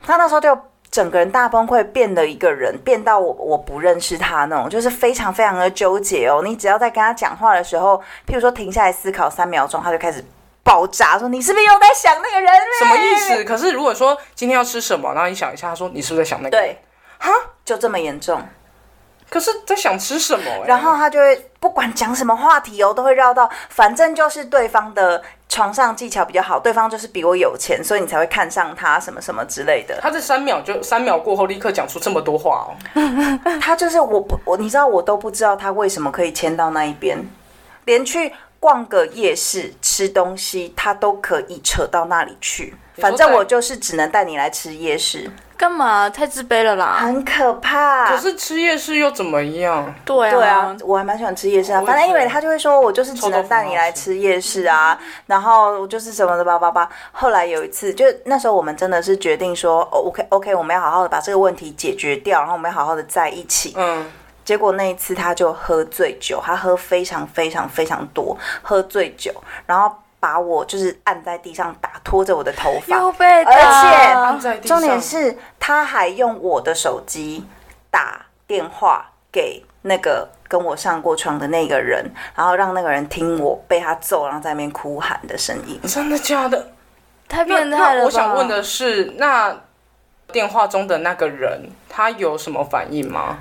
[0.05, 0.57] 他那时候就
[0.91, 6.41] 整个人大崩溃，变了一个人，变到我我不认识他那种，就是非常非常的纠结哦。
[6.43, 10.21] 你只要在跟他讲话的时候，譬如说停下来思考三秒钟，他就开始
[10.63, 12.51] 爆炸，说你是不是又在想那个人？
[12.77, 13.43] 什么意思？
[13.45, 16.57] 可是如果说今天要吃什么，然后你想一下，他说你是不是在想那个？
[16.57, 16.77] 对，
[17.19, 17.31] 哈，
[17.63, 18.41] 就这么严重。
[19.31, 20.63] 可是在想吃什么、欸？
[20.67, 29.97] 然后他就会不管讲什么话题哦，都会绕到，反正就是对方的床上技巧比较好，对方就是比我有钱，所以你才会看上他什么什么之类的。
[30.01, 32.75] 他这三秒就三秒过后立刻讲出这么多话哦。
[33.61, 37.17] 他就是我不我，你知道我都不知道他为什么可以签到那一边，
[37.85, 42.75] 连去逛个夜市吃东西，他都可以扯到那里去。
[42.97, 46.09] 反正我就是只能带你来吃夜市，干嘛？
[46.09, 46.97] 太自卑了啦！
[46.99, 48.07] 很可怕。
[48.07, 49.93] 可是吃夜市又怎么样？
[50.03, 51.79] 对啊，对啊，我还蛮喜欢吃夜市啊。
[51.85, 56.89] 反正因为他就会说，我就是只能带你来吃夜市啊，然后我就是什么的吧吧吧。
[57.11, 63.75] 后来有一次，就那时候我们真的是决定说、哦、，OK OK，我们要好好的把这个问题解决掉，然后我们要好好的在一起。
[63.77, 64.11] 嗯，
[64.43, 69.31] 结果那一次他就喝醉酒，他喝非常非常非常多，喝醉酒，
[69.67, 77.43] 然后把我就是按在地上打，拖着我的头发，又被打，而且重点是他还用我的手机
[77.89, 82.05] 打电话给那个跟我上过床的那个人，
[82.35, 85.79] 然后让那个人听我被他揍，然后在那边哭喊的声音。
[85.87, 86.67] 真的假的？
[87.27, 89.55] 太变态了吧那我想问的是，那
[90.31, 93.39] 电话中的那个人他有什么反应吗？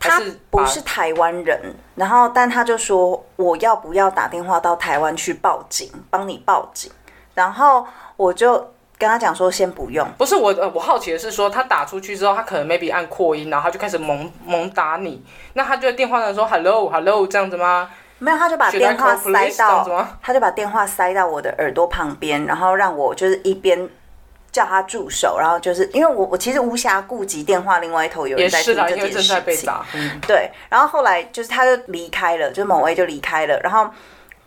[0.00, 1.60] 他不是台湾人，
[1.94, 6.90] 然后但他就说我要不要打电话到台湾去报警，帮你报警，
[7.34, 7.86] 然后
[8.16, 8.54] 我就
[8.96, 17.90] 跟他讲说先不用，不是我呃，我好奇的是说，他打出去之后，他可能 maybe 按扩音，然后他就开始猛猛打你，那他就在电话上说 hello hello 这样子吗？
[18.18, 23.88] 没有，他就把电话塞到，他就把电话塞到我的耳朵旁边，然后让我就是一边
[24.52, 29.72] 叫他助手，然后就是因为我我其实无暇顾及电话另外一头有人在听这件事正在被情，
[30.26, 33.88] 对，然后后来就是他就离开了，就是某位就离开了，然后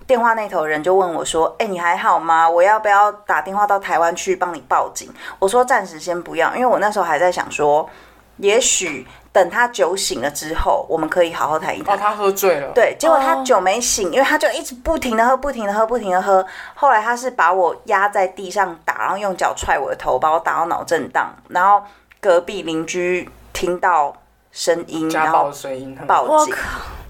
[0.06, 2.50] 电话那头人就问我说：“哎、你还好吗？
[2.50, 7.90] 我要不要打电话到台湾去帮你报警？”我说：“暂时先不要，因为我那时候还在想说，
[8.38, 11.96] 也许等他酒醒了之后，我们可以好好谈一谈。
[11.96, 16.46] 哦，他喝醉了。，对，结果他哦酒没醒，因为他就一直不停的喝，不停的喝，不停的喝。
[16.76, 21.34] 后来他是把我压在地上打，然后用脚踹我的头，把我打到脑震荡。
[21.50, 21.84] 然后
[22.22, 24.16] 隔壁邻居听到
[24.52, 25.98] 声音，家暴然后的声音。
[26.08, 26.56] 报警，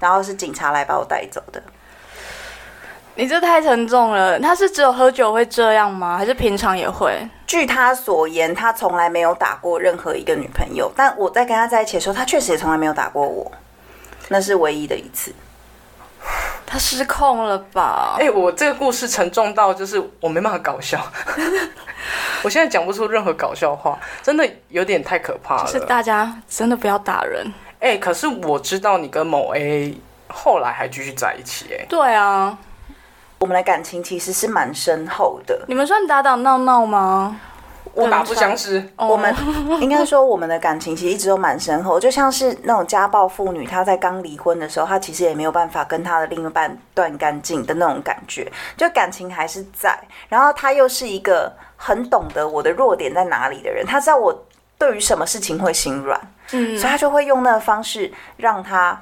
[0.00, 1.62] 然后是警察来把我带走的。
[3.16, 4.38] 你这太沉重了。
[4.40, 6.16] 他是只有喝酒会这样吗？
[6.18, 7.16] 还是平常也会？
[7.46, 13.50] 据他所言，他从来没有打过任何一个女朋友，但我在跟他在一起的时候，他确实也从来没有打过我，
[14.28, 15.32] 那是唯一的一次。
[16.66, 18.16] 他失控了吧？
[18.18, 20.98] 哎、我这个故事沉重到就是我没办法搞笑，
[22.42, 25.66] 我现在讲不出任何搞笑话，真的有点太可怕了。
[25.66, 27.46] 是大家真的不要打人。
[27.78, 29.94] 哎、可是我知道你跟某 A
[30.28, 32.56] 后来还继续在一起、哎，对啊，
[33.44, 37.38] 我们的感情其实是蛮深厚的，你们算打打闹闹吗？
[37.92, 38.82] 我打不相识。
[38.96, 39.34] 哦我们
[39.82, 49.94] 应该说，我们的感情其实一直都蛮深厚，就像是那种家暴妇女，她在刚离婚的时候，她其实也没有办法跟她的另一半断干净的那种感觉，就感情还是在。
[50.30, 54.46] 然后她又是一个很懂得我的弱点在哪里的人，她知道我
[54.78, 56.18] 对于什么事情会心软，
[56.52, 58.98] 嗯所以她就会用那个方式让她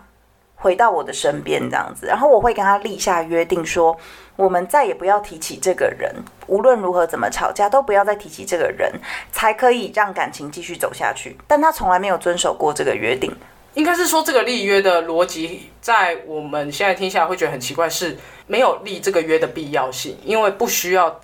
[0.63, 2.07] 回到我的身边这样子。
[2.07, 3.95] 然后我会跟他立下约定说，
[4.37, 6.15] 我们再也不要提起这个人，
[6.47, 8.93] 无论如何怎么吵架，都不要再提起这个人，
[9.33, 11.37] 才可以让感情继续走下去。
[11.49, 13.31] 但他从来没有遵守过这个约定。
[13.75, 21.21] 应该是说这个立约的逻辑，在我们现在听下来会觉得很奇怪，是没有立这个约的必要性，因为不需要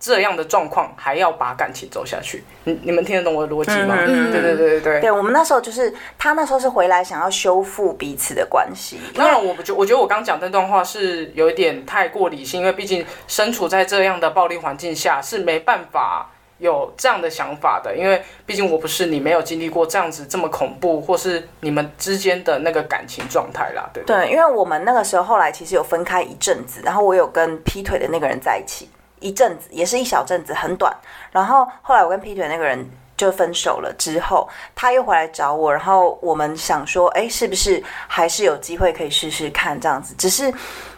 [0.00, 2.42] 这样的状况还要把感情走下去。
[2.64, 3.94] 你你们听得懂我的逻辑吗？
[3.98, 5.00] 嗯对对对对对。
[5.02, 17.94] 对我们那时候就是他那时候是回来想要修复彼此的关系，当然，我不觉，我觉得我刚讲那段话是有一点太过理性，因为毕竟身处在这样的暴力环境下，是没办法有这样的想法的。
[17.94, 24.02] 因为毕竟我不是你，没有经历过这样子这么恐怖，或是你们之间的那个感情状态啦，对？
[24.04, 28.88] 对，因为我们那个时候后来其实有分开一阵子，然后我有跟劈腿的那个人在一起
[29.20, 30.94] 一阵子，也是一小阵子，很短。
[31.30, 32.84] 然后后来我跟劈腿那个人
[33.16, 40.14] 就分手了之后，他又回来找我，然后我们想说，哎，是不是还是有机会可以试试看这样子？
[40.16, 40.52] 只是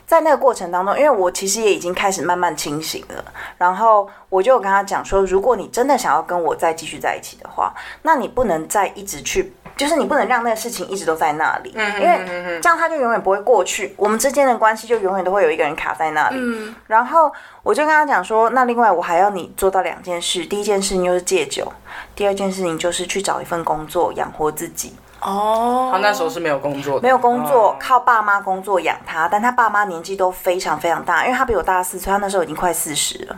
[0.07, 3.25] 在那个过程当中，因为我其实也已经开始慢慢清醒了，
[3.59, 9.53] 然后我就跟他讲说，如果你真的想要跟我再继续在一起的话，那你不能再一直去。
[9.77, 16.37] 就是你不能让那个事情一直都在那里，因为这样它就永远不会过去，我们之间的关系就永远都会有一个人卡在那里。
[16.39, 17.33] 嗯，然后
[17.63, 21.73] 我就跟他讲说，那另外我还要你做到两件事，第一件事情就是戒酒，
[22.15, 24.95] 第二件事情就是去找一份工作养活自己。
[25.21, 33.37] 哦，他那时候是没有工作的，没有工作哦，靠爸妈工作养他，但他爸妈年纪都非常非常大，因为他比我大四岁，他那时候已经快四十了。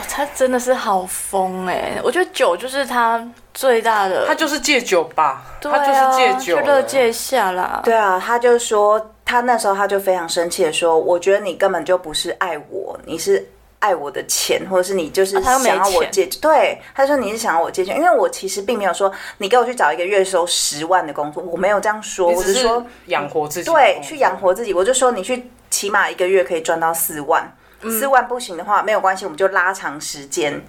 [0.00, 2.00] 哇他真的是好疯哎！
[2.02, 7.82] 我觉得酒就是他最大的，他就是戒酒吧，对他就是戒啊酒了，就乐戒一下啦。
[7.84, 13.46] 对啊，他就说他那时候他就非常生气的说，我觉得你根本就不是爱我，你是
[13.80, 16.26] 爱我的钱，或者是你就是啊他又没想要我钱借。
[16.40, 24.38] 对，他说你是想要我借钱，因为我其实并没有说你给我去找一个月收十万的工作，我没有这样说，我只是说养活自己，对去养。
[24.38, 27.46] 活自己，我就说你去起码一个月可以赚到四万，
[27.82, 30.62] 四万不行的话没有关系，我们就拉长时间。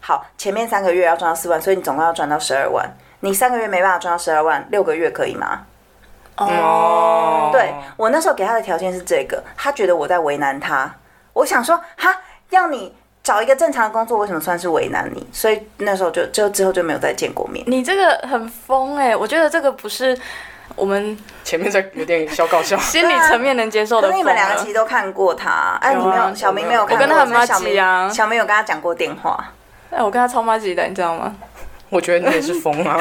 [0.00, 2.88] 好，前面三个月要赚到四万，所以你总共要赚到十二万。
[3.20, 5.62] 你三个月没办法赚到十二万，六个月可以吗？
[6.36, 10.94] 哦，对我那时候给他的条件是这个，他觉得我在为难他。
[11.32, 12.14] 我想说，哈，
[12.50, 15.26] 要你找一个正常的工作，为什么算是为难你？
[15.32, 17.64] 所以那时候就就之后就没有再见过面。
[17.66, 20.18] 你这个很疯哎、我觉得这个不是
[20.76, 22.76] 我们前面在有点小搞笑。
[22.82, 29.52] 心理层面能接受的疯可是你们两个其实都看过他，哎，啊你没有，小明没有看过，我跟他很所以小麻吉啊小明有跟他讲过电话。
[29.90, 31.34] 哎、我跟他超妈级的，你知道吗？
[31.88, 32.98] 我觉得你也是疯啊，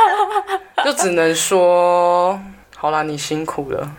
[0.84, 2.38] 就只能说，
[2.76, 3.90] 好啦，你辛苦了。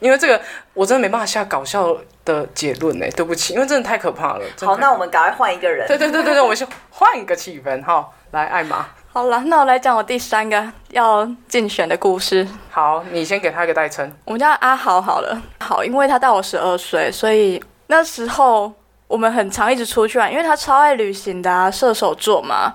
[0.00, 0.40] 因为这个
[0.72, 4.40] 我真的没办法下搞笑的结论呢，对不起，因为真的太可怕了。
[4.62, 5.86] 好，那我们赶快换一个人。
[5.86, 12.46] 对对对对对，我们先换一个气氛，好，来艾玛，好了，那我来讲我第三个要竞选的故事。
[12.70, 14.08] 好，你先给他一个代称。
[14.24, 18.72] 我们叫阿豪好了，好，因为他大我十二岁，所以那时候
[19.08, 22.72] 我们很常一直出去玩，因为他超爱旅行的、啊，射手座嘛。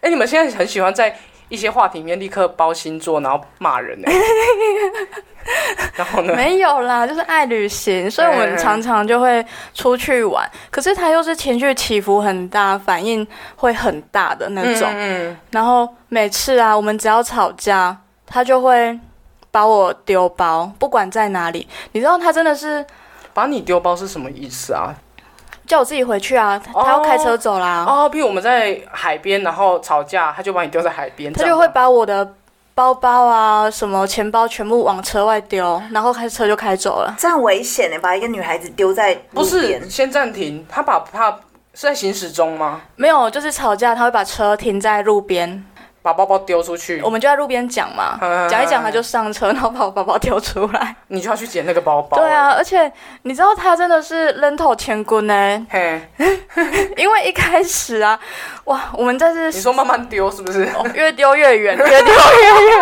[0.00, 1.16] 哎，你们现在很喜欢在
[1.48, 4.10] 一些话题里面立刻包星座，然后骂人呢？
[5.96, 6.34] 然后呢？
[6.34, 10.48] 没有啦，就是爱旅行，所以我们常常就会出去玩。
[10.70, 14.88] 可是他又是情绪起伏很大，反应会很大的那种。
[14.92, 18.98] 嗯，然后每次啊，我们只要吵架，他就会
[19.50, 21.66] 把我丢包，不管在哪里。
[21.92, 22.84] 你知道他真的是
[23.34, 24.94] 把你丢包是什么意思啊？
[25.66, 32.32] 叫我自己回去啊，他他要开车走啦，哦，比如我们在海边，然后吵架，他就把你丢在海边，他就会把我的
[32.78, 37.12] 包包啊、什么钱包全部往车外丢，然后开车就开走了。
[37.18, 41.28] 这样危险呢，把一个女孩子丢在不路边是先暂停，他把怕
[41.74, 42.82] 是在行驶中吗？
[42.94, 45.64] 没有，就是吵架，他会把车停在路边，
[46.08, 50.96] 把包包丢出去，我们就在路边讲嘛，嗯讲一讲他就上车，然后把我包包丢出来。
[51.08, 52.16] 你就要去捡那个包包。
[52.18, 52.90] 对啊，，而且
[53.22, 56.00] 你知道他真的是扔头千棍呢，嘿，
[56.96, 58.18] 因为一开始啊，
[58.64, 60.64] 哇，我们在这你说慢慢丢是不是？
[60.74, 62.80] 哦越丢越远，越丢越远。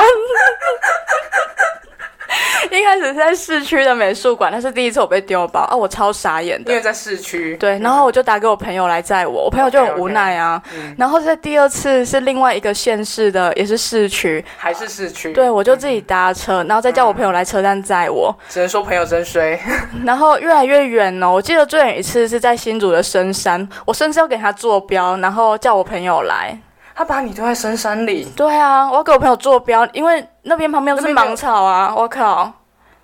[2.70, 6.76] 一开始是在市区的美术馆，那是第一次我被丢包啊，我超傻眼的因。
[6.76, 7.56] 为在市区。
[7.56, 10.62] 对，然后我就打给我朋友来载我，我朋友就很无奈啊。
[10.74, 15.32] 嗯然后在第二次是另外一个县市的，也是市区，还是市区。
[15.32, 19.58] 对我就自己搭车，然后再叫我朋友来车站载我，只能说朋友真衰。
[20.04, 21.32] 然后越来越远哦。
[21.32, 26.58] 我记得最远一次是在新竹的深山，我甚至要给他坐标，然后叫我朋友来。
[26.96, 31.94] 他把你丢在深山里，对啊，我要给我朋友坐标，因为那边旁边都是芒草啊！
[31.94, 32.50] 我靠，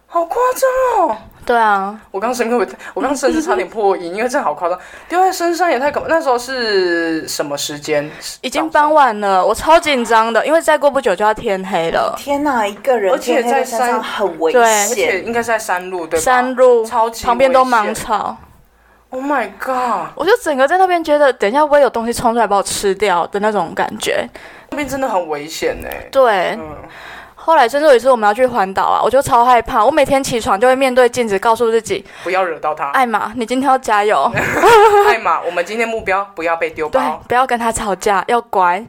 [0.07, 1.17] 好夸张哦！
[1.45, 4.79] 对啊，我刚声音会不会，我刚甚至差点破音，因为这好夸张。
[5.11, 6.07] 丢在深山也太可怕。
[6.07, 8.11] 那时候是什么时间？
[8.41, 12.15] 已经傍晚了，我超紧张的，因为再过不久就要天黑了。
[12.17, 15.27] 天哪，一个人而且在山在山上很危对而且险。
[15.27, 16.25] 应该是在山路，对吧？
[16.25, 18.35] 山路超级旁边都芒草，
[19.13, 20.09] Oh my god！
[20.15, 24.27] 我就整个在那边觉得，等一下会有东西冲出来把我吃掉的那种感觉。
[24.71, 25.89] 那边真的很危险呢。
[26.11, 26.77] 对，嗯，
[27.35, 32.91] 后来甚至有一次我们要去环岛啊，我就超害怕，我每天起床就会面对镜子，告诉自己，不要惹到他。
[32.93, 34.33] 艾玛，你今天要加油，
[35.07, 38.83] 艾玛，我们今天目标不要被丢对包。，不要跟他吵架，要乖。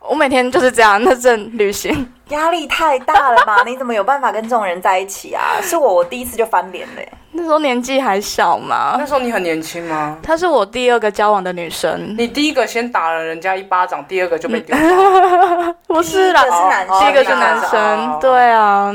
[0.00, 2.12] 我每天就是这样，那阵旅行。
[2.28, 3.62] 压力太大了吧？
[3.66, 5.56] 你怎么有办法跟这种人在一起啊？
[5.62, 7.08] 是我，我第一次就翻脸嘞。
[7.32, 10.16] 那时候年纪还小嘛那，时候你很年轻吗？
[10.22, 14.60] 她是我第二个交往的女生，你第一个先打了人家一巴掌，第二个就被。
[15.86, 18.94] 不是啦第一个，是男生，第一个是男哦生，对啊。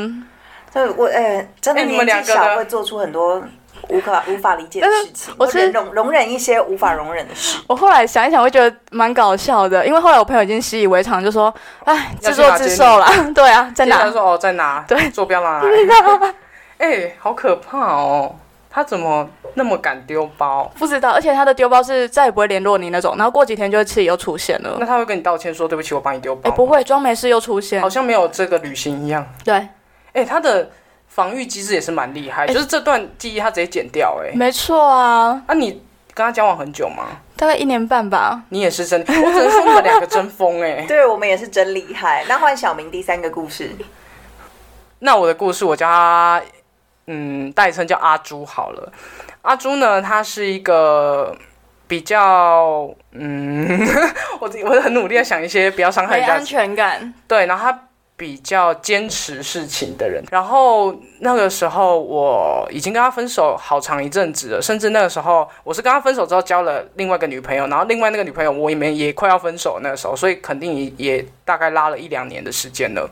[0.74, 3.41] 对，我哎、真的哎你们年纪两个会做出很多
[3.89, 7.60] 无法无法理解的事情，我是忍容容忍一些无法容忍的事。
[7.67, 11.54] 我后来想一想，会觉得蛮搞笑的，因为后来我朋友已经习以为常，就说
[11.86, 13.98] ：“哎，自作自受啦。” 对啊，在哪？
[14.00, 14.84] 他说哦，在哪？
[14.88, 16.34] 对坐标哪来？
[16.80, 18.36] 哎、好可怕哦！
[18.69, 20.69] 他怎么那么敢丢包？
[20.80, 24.86] 不知道，而且他的丢包是再也不会联络你那种，然后过几天就会自己又出现了那。
[24.86, 26.50] 他会跟你道歉说对不起，我帮你丢包？
[26.50, 27.88] 哎，不，会，装没事又出现好。
[27.88, 29.26] 像没有这个旅行一样。
[29.46, 29.67] 对，
[30.13, 30.69] 哎、他的
[31.13, 35.71] 防御机制也是蛮厉害，就是这段记忆他直接剪掉、哎、没错啊，啊，你
[36.13, 37.06] 跟他交往很久吗？
[37.36, 38.41] 大概一年半吧。
[38.49, 42.26] 你也是真， 我只能说你们两个真疯哎、 对我们也是真厉害。
[42.28, 43.69] 那换小明第三个故事，
[44.99, 46.41] 那我的故事，我叫他，
[47.06, 48.91] 嗯，代称叫阿朱好了。
[49.43, 51.36] 阿朱呢，他是一个
[51.88, 53.80] 比较，嗯，
[54.41, 57.80] 我自己我很努力的想一些不要伤害人家安，全感，对，然后他
[58.24, 60.24] 比比较坚持事情的人。
[60.32, 73.10] 然后那个时候我已经跟他分手好长一阵子了，甚至那个时候我是跟他分手之后交了另外一个女朋友，然后另外那个女朋友我也没也快要分手那个时候，所以肯定也也大概拉了一两年的时间了。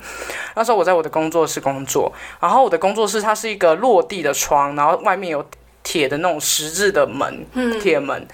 [0.55, 5.45] 那时候我在我的工作室工作，然后我的工作室它是一个落地的窗，然后外面有
[5.83, 7.45] 铁的那种十字的门，
[7.81, 8.25] 铁门。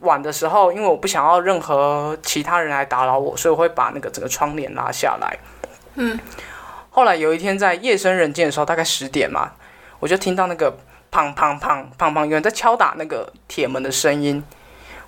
[0.00, 5.38] 晚的时候，因为我不想要任何其他人来打扰我，所以我会把那个整个窗帘拉下来。
[5.96, 6.18] 嗯，
[6.90, 9.50] 后来有一天在夜深人静的时候，大概十点嘛，
[9.98, 10.70] 我就听到那个
[11.10, 14.42] 砰砰砰砰砰有人在敲打那个铁门的声音，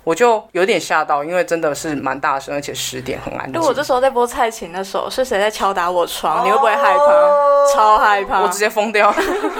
[0.03, 3.53] 我就有点吓到，因为真的是蛮大声，而且十点很安静。
[3.53, 7.75] 如果这时候在播蔡琴的首是谁在敲打我床，你会不会害怕？
[7.75, 8.41] 超害怕！
[8.41, 9.13] 我直接疯掉，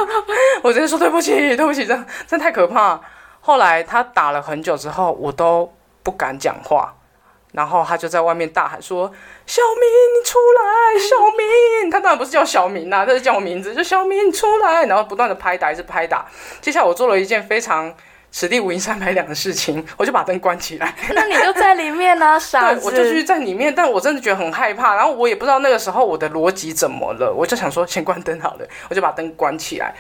[0.64, 3.00] 我直接说对不起，对不起，这真太可怕。
[3.42, 5.72] 后来他打了很久之后，我都
[6.02, 6.94] 不敢讲话，
[7.52, 9.12] 然后他就在外面大喊说
[9.48, 11.00] ：“小明，你出来！
[11.00, 14.86] 小明！”他当然不是叫小明呐，他是叫我名字，就小明，你出来！
[14.86, 16.28] 然后不断的拍打，一直拍打。
[16.62, 17.92] 接下来我做了一件非常
[18.32, 20.94] 此地无银三百两的事情，我就把灯关起来。
[21.16, 22.82] 那你就在里面啊，傻子！
[22.86, 24.96] 我就去在里面，但我真的觉得很害怕。
[24.96, 29.96] 然后我也不知道那个时候我的逻辑怎么了，我就想说先关灯好了，我就把灯关起来。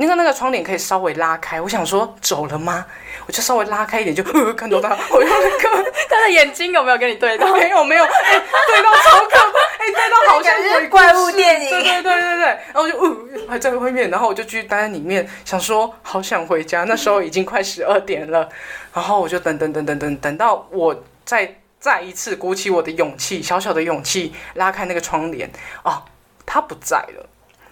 [0.00, 2.86] 那个那个窗帘可以稍微拉开，我想说走了吗？
[3.26, 4.22] 我就稍微拉开一点，就
[4.54, 7.52] 看到他，我用那个 他的眼睛有没有跟你对到？
[7.52, 16.84] 没有没有，哎，对到超可怕，哎，对到好像鬼怪物电影，对对对对对，然后我就呃还在外面，然后我就继续待在里面，想说好想回家。
[16.84, 18.48] 那时候已经快十二点了，
[18.94, 25.50] 然后我就等等等等等等到我再再一次鼓起我的勇气，小小的勇气拉开那个窗帘，
[25.82, 26.04] 哦，
[26.46, 27.26] 他不在了。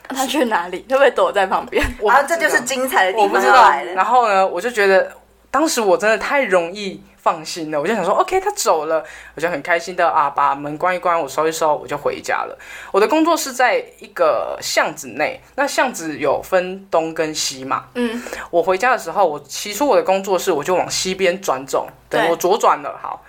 [0.08, 0.84] 他去哪里？
[0.88, 1.84] 会不会躲在旁边？
[2.08, 3.92] 啊，这就是精彩的地方来了。
[3.92, 5.10] 然后呢，我就觉得
[5.50, 9.02] 当时我真的太容易放心了，我就想说，OK，他走了，
[9.34, 12.56] 我就很开心的啊，把门关一关，我收一收，我就回家了。
[12.92, 17.86] 我的工作是在一个巷子内，那巷子有分东跟西嘛。
[17.94, 23.22] 嗯，我回家的时候，我骑出我的工作室，我就往西边转走，等我左转了，好，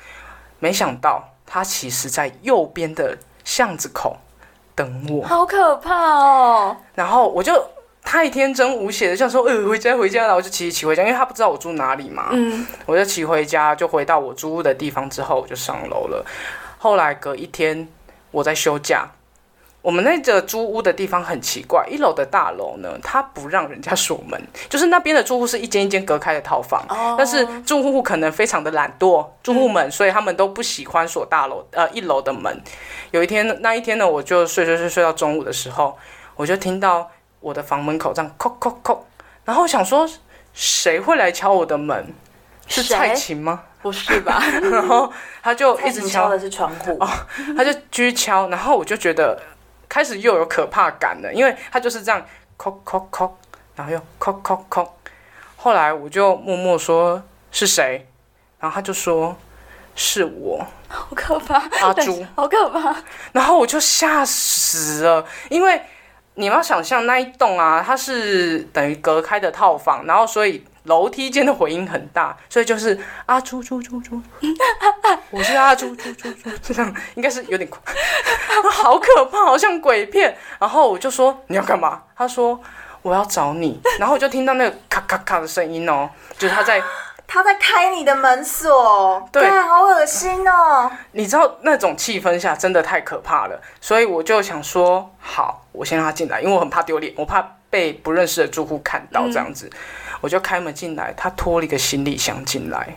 [0.59, 4.15] 没想到他其实在右边的巷子口。
[4.78, 6.78] 等我，好可怕哦！
[6.93, 7.51] 然后我就
[8.03, 12.28] 太天真无邪的，想说：“呃，回家回家了。”我就骑骑回家，因为他不知道我住哪里嘛。
[12.32, 16.23] 嗯，我就骑回家，就回到我租屋的地方之后，我就上楼了。
[16.78, 17.88] 后来隔一天，
[18.30, 19.09] 我在休假。
[19.84, 26.84] 我们那个租屋的地方很奇怪，一楼的大楼呢，它不让人家锁门，就是那边的住户是一间一间隔开的套房，
[27.17, 32.61] 但是住户可能非常的懒惰，住户们，所以他们都不喜欢锁大楼呃一楼的门。
[33.11, 35.97] 有一天那一天呢，我就睡睡睡睡到中午的时候，
[36.36, 37.09] 我就听到
[37.39, 38.97] 我的房门口这样叩叩叩，
[39.45, 40.09] 然后想说
[40.53, 42.13] 谁会来敲我的门？
[42.67, 43.63] 是蔡琴吗？
[43.82, 44.43] 不是吧？
[44.61, 45.09] 然后
[45.41, 47.07] 他就一直敲的是窗户哦，
[47.55, 49.39] 他就继续敲，然后我就觉得。
[49.89, 52.25] 开始又有可怕感了，因为他就是这样，
[52.57, 53.31] 叩叩叩，
[53.75, 54.88] 然后又叩叩叩。
[55.55, 57.21] 后来我就默默说
[57.51, 58.07] 是谁，
[58.59, 59.35] 然后他就说
[59.95, 62.95] 是我，好可怕，阿朱，好可怕。
[63.31, 65.81] 然后我就吓死了，因为
[66.35, 70.65] 你要想象那一栋啊，它是等于隔开的套房，然后所以。
[70.88, 74.21] 楼梯间的回音很大，所以就是阿猪猪猪猪，
[75.29, 77.69] 我是阿猪猪猪猪，这样应该是有点，
[78.71, 80.35] 好可怕，好像鬼片。
[80.59, 82.01] 然后我就说你要干嘛？
[82.15, 82.59] 他说
[83.01, 83.79] 我要找你。
[83.99, 86.81] 然后我就听到那个咔咔咔的声音哦，就是他在
[87.27, 90.89] 他在开你的门锁，对，好恶心哦。
[91.11, 99.69] 你知道那种气氛下真的太可怕了，所以我就想说好，我先让他进来，因为我很怕丢脸，我怕被不认识的住户看到这样子。
[100.22, 102.88] 我就开门进来，他拖了一个行李箱进来，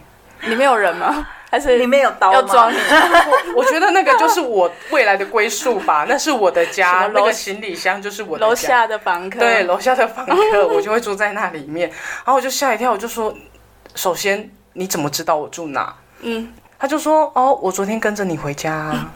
[0.42, 1.26] 里面有人吗？
[1.50, 2.76] 还是里面有刀要装你？
[3.56, 9.40] 我觉得那个就是我未来的归宿吧， 那是我的家，那个行李箱就是我楼下的房客。
[9.40, 11.88] 对，楼下的房客，我就会住在那里面。
[11.88, 13.36] 然后我就吓一跳，我就说
[13.96, 15.92] ：“首先你怎么知道我住哪？”
[16.22, 19.10] 嗯，他就说：“哦，我昨天跟着你回家啊。”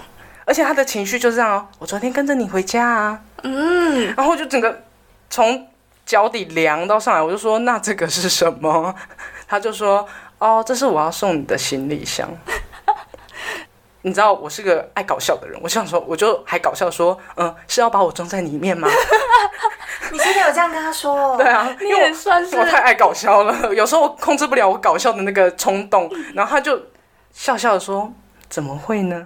[0.44, 3.20] 而且他的情绪就是这样哦，我昨天跟着你回家啊。
[3.44, 4.82] 嗯，然后就整个
[5.30, 5.68] 从。
[6.05, 8.94] 脚底凉到上来，我就说那这个是什么？
[9.48, 10.07] 他就说
[10.38, 12.28] 哦，这是我要送你的行李箱。
[14.02, 18.86] 你知道我是个爱搞笑的人，我想说，我就还搞笑说，嗯，是要把我装在里面吗？
[20.12, 21.36] 你真的有这样跟他说？
[21.38, 26.78] 对啊，你也算是我太爱搞笑了，有时候我控制不了我搞笑的那个冲动，然后他就
[27.32, 28.12] 笑笑的说，
[28.50, 29.24] 怎么会呢？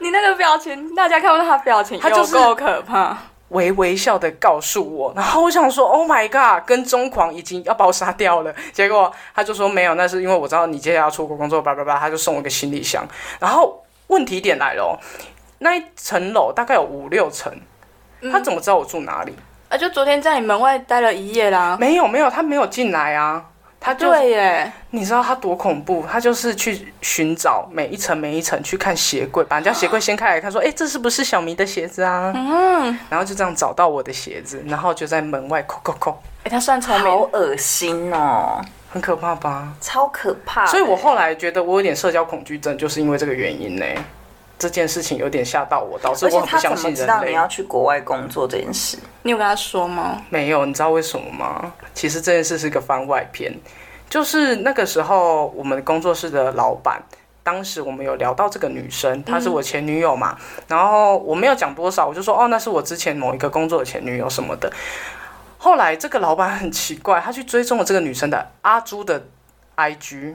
[0.00, 3.16] 你那个表情，大家看不到他表情，他就是够可怕。
[3.50, 8.52] 微微笑的告诉我，然后我想说，Oh my god，跟踪狂已经要把我杀掉了。
[8.72, 13.06] 结果他就说没有，那是因为我知道你接下来要出国工作，叭叭叭，他就送我个行李箱。
[13.38, 14.98] 然后问题点来了，
[15.58, 17.52] 那一层楼大概有五六层，
[18.20, 19.34] 嗯他怎么知道我住哪里？
[19.68, 21.76] 啊，就昨天在你门外待了一夜啦。
[21.78, 23.44] 没有没有，他没有进来啊，
[23.80, 26.04] 他就对耶，你知道他多恐怖？
[26.06, 38.60] 他就是去寻找每一层每一层去看鞋柜，把人家鞋柜掀开来看，说：“哎、这是不是小迷的鞋子啊？”嗯，然后就这样找到我的鞋子，然后就在门外扣扣扣，哎，他算聪好明，恶心哦，
[38.92, 39.72] 很可怕吧？
[39.80, 40.66] 超可怕。
[40.66, 43.84] 所以我后来觉得我有点社交恐惧症，就是因为这个原因呢。
[44.60, 47.00] 这件事情有点吓到我，导致我很不相他怎么信人类。
[47.00, 48.98] 知道你要去国外工作这件事？
[49.22, 50.22] 你有跟他说吗？
[50.28, 51.72] 没有，你知道为什么吗？
[51.94, 53.50] 其实这件事是个番外篇，
[54.10, 57.02] 就是那个时候我们工作室的老板。
[57.42, 60.36] 当时我们有聊到这个女生，她是我前女友嘛，
[60.68, 64.70] 然后我没有讲多少，我就说哦，那是我之前某一个工作的前女友什么的。
[65.56, 69.24] 后来这个老板很奇怪，他去追踪了这个女生的阿朱的
[69.74, 70.34] IG，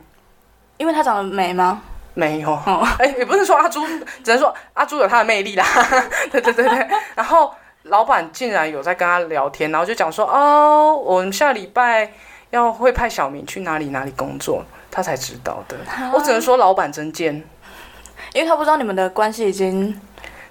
[0.77, 1.83] 因为她长得美吗？
[2.15, 2.51] 没有，
[2.97, 3.85] 哎、也不是说阿朱，
[4.23, 5.63] 只能说阿朱有她的魅力啦。
[6.31, 7.53] 对对对对，然后
[7.83, 12.11] 老板竟然有在跟他聊天，然后就讲说，哦，我们下礼拜
[12.49, 15.77] 要会派小明去哪里哪里工作，他才知道的。
[16.13, 17.35] 我只能说老板真贱，
[18.33, 19.99] 因为他不知道你们的关系已经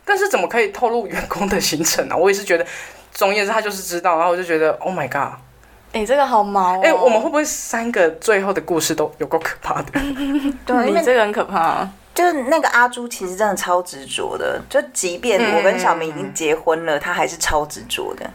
[0.04, 2.16] 但是怎么可以透露员工的行程啊？
[2.16, 2.66] 我也是觉得，
[3.10, 5.38] 总而言之他就是知道，然后我就觉得，Oh my god，
[5.94, 6.80] 哎、这个好毛、哦。
[6.82, 9.92] 哎、我们会不会三个最后的故事都有够可怕的？
[10.66, 11.88] 对，你这个很可怕。
[12.12, 14.60] 就是那个阿朱，其实真的超执着的。
[14.68, 18.28] 就即便我跟小明已经结婚了，他还是超执着的。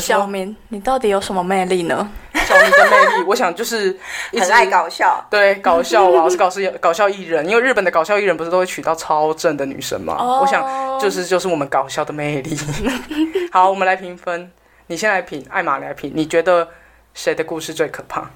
[0.00, 2.08] 小明，你到底有什么魅力呢？
[2.32, 3.88] 小明的魅力，我想就是
[4.30, 10.16] 一直很爱搞笑，对，搞笑啊，我是搞笑搞笑艺人，因为日本的搞笑艺人不是都会娶到超正的女生吗？
[10.18, 10.64] 哦我想
[10.98, 12.56] 就是就是我们搞笑的魅力。
[13.52, 14.50] 好，我们来评分，
[14.86, 16.68] 你先来品，艾玛来品，你觉得
[17.14, 18.30] 谁的故事最可怕？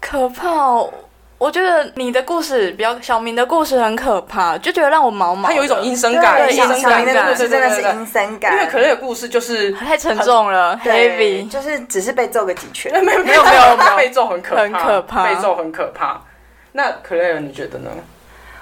[0.00, 0.92] 可怕哦。
[1.38, 5.50] 我觉得你的故事比较，小明的故事很可怕，就觉得让我毛毛。
[5.50, 11.50] 他有一种阴森感，对，阴森感，小明的故事真的是阴森感，因为可乐的故事就是太沉重了对，heavy。
[11.50, 12.90] 就是只是被揍个几拳。
[13.04, 16.22] 没有没有没有没有被揍很可怕，很可怕被揍很可怕。
[16.72, 17.90] 那可乐你觉得呢？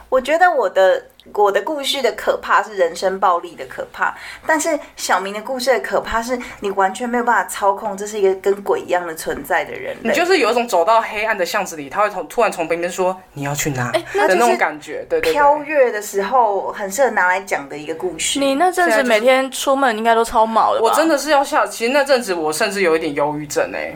[0.09, 1.01] 我觉得我的
[1.33, 4.15] 我的故事的可怕是人身暴力的可怕，
[4.47, 10.11] 但是小明的故事的可怕是你完全没有办法操控，这是一个跟鬼一样的存在的人类。
[10.11, 15.33] 你就是有一种走到黑暗的巷子里，他会从突然从旁边说你要去哪的那种感觉，对对对。
[15.33, 18.39] 飘跃的时候很适合拿来讲的一个故事。
[18.39, 20.87] 你那阵子每天出门应该都超毛的吧？
[20.87, 23.95] 我真的是要笑，其实那阵子我甚至有一点忧郁症哎、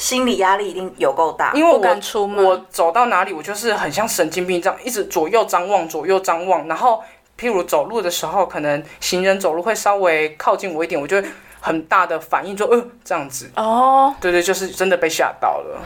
[0.00, 6.66] 心理压力一定有够大，因为不敢我出门我走到哪里，我就是很像神经病这样，一直左右张望，左右张望。
[6.66, 7.02] 然后，
[7.38, 11.28] 譬如走路的时候，可能行人走路会稍微靠近我一点，我就会
[11.60, 13.50] 很大的反应，就呃这样子。
[13.56, 15.78] 哦，对对，就是真的被吓到了。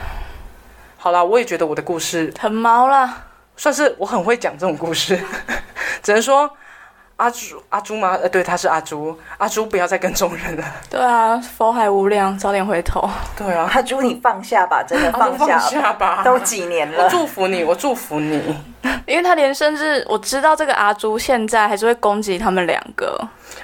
[0.97, 3.25] 好啦，我也觉得我的故事很毛啦。
[3.57, 5.21] 算是我很会讲这种故事，
[6.05, 6.49] 只能说
[7.17, 8.19] 阿朱阿朱吗？
[8.21, 10.65] 呃，对，他是阿朱，阿朱不要再跟踪人了。
[10.91, 13.09] 对啊，佛海无量，早点回头。
[13.37, 18.57] 对啊，阿朱你放下吧，真的放下放下吧，都几年了我，祝福你，我祝福你。
[19.07, 23.17] 因为他连甚至我知道这个阿朱现在还是会攻击他们两个。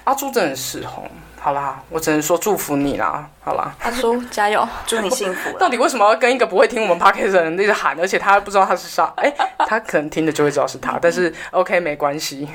[0.05, 3.75] 阿朱真的是红，好啦，我只能说祝福你啦，好啦。
[3.83, 4.67] 阿朱加油！
[4.87, 5.51] 祝你幸福。
[5.59, 9.13] 到底为什么要跟一个不会听我们 podcast 的人一直喊，而且他不知道他是啥？
[9.17, 9.33] 哎、
[9.67, 12.49] 他可能听的就会知道是他，但是 OK 没关系。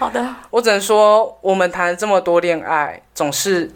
[0.00, 3.70] 好的，我只能说，我们谈了这么多恋爱，总是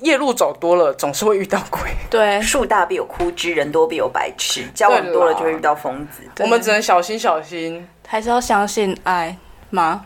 [0.00, 1.80] 夜路走多了，总是会遇到鬼。
[2.10, 4.64] 对，树大必有枯枝，人多必有白痴。
[4.74, 6.24] 交往多了就会遇到疯子。
[6.40, 9.38] 我们只能小心小心，还是要相信爱
[9.70, 10.04] 吗？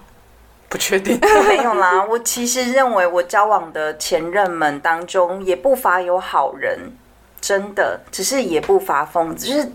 [0.69, 1.19] 不确定。
[1.49, 6.79] 没有啦，我其实认为我交往的前任们当中，也不乏有好人，
[7.41, 9.73] 真的，只是也不乏疯子，就是。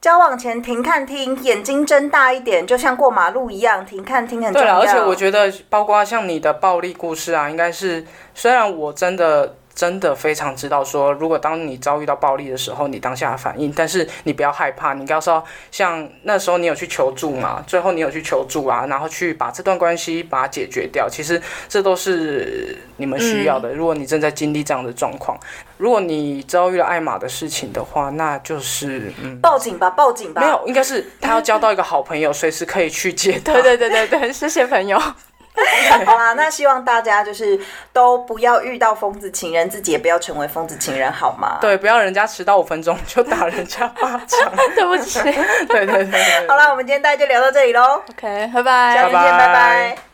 [0.00, 4.80] 交往前停看听，眼睛睁大一点，就像过马路一样，停看听很重要。
[4.80, 21.08] 对了，而且我觉得，包括像你的暴力故事啊，应该是虽然我真的真的非常知道说，如果当你遭遇到暴力的时候，你当下的反应，但是你不要害怕，你应该是要像那时候你有去求助嘛，最后你有去求助啊，然后去把这段关系把它解决掉。
[21.08, 23.72] 其实这都是你们需要的。
[23.72, 25.36] 如果你正在经历这样的状况，
[25.78, 29.40] 如果你遭遇了艾玛的事情的话，那就是嗯。
[29.40, 30.42] 报警吧，报警吧。
[30.42, 33.52] 没有，应该是他要交到一个好朋友，随时可以去接他。
[33.54, 34.98] 对对对对对，谢谢朋友。
[36.06, 37.58] 好啦，那希望大家就是
[37.92, 41.58] 都不要遇到疯子情人，自己也不要成为疯子情人，好吗？
[41.60, 44.52] 对，不要人家迟到五分钟就打人家巴掌。
[44.76, 45.20] 对不起。
[45.22, 46.48] 对对对对对。
[46.48, 48.94] 好啦，我们今天大家就聊到这里喽，OK，拜拜。
[48.94, 50.07] 下次见，拜拜拜拜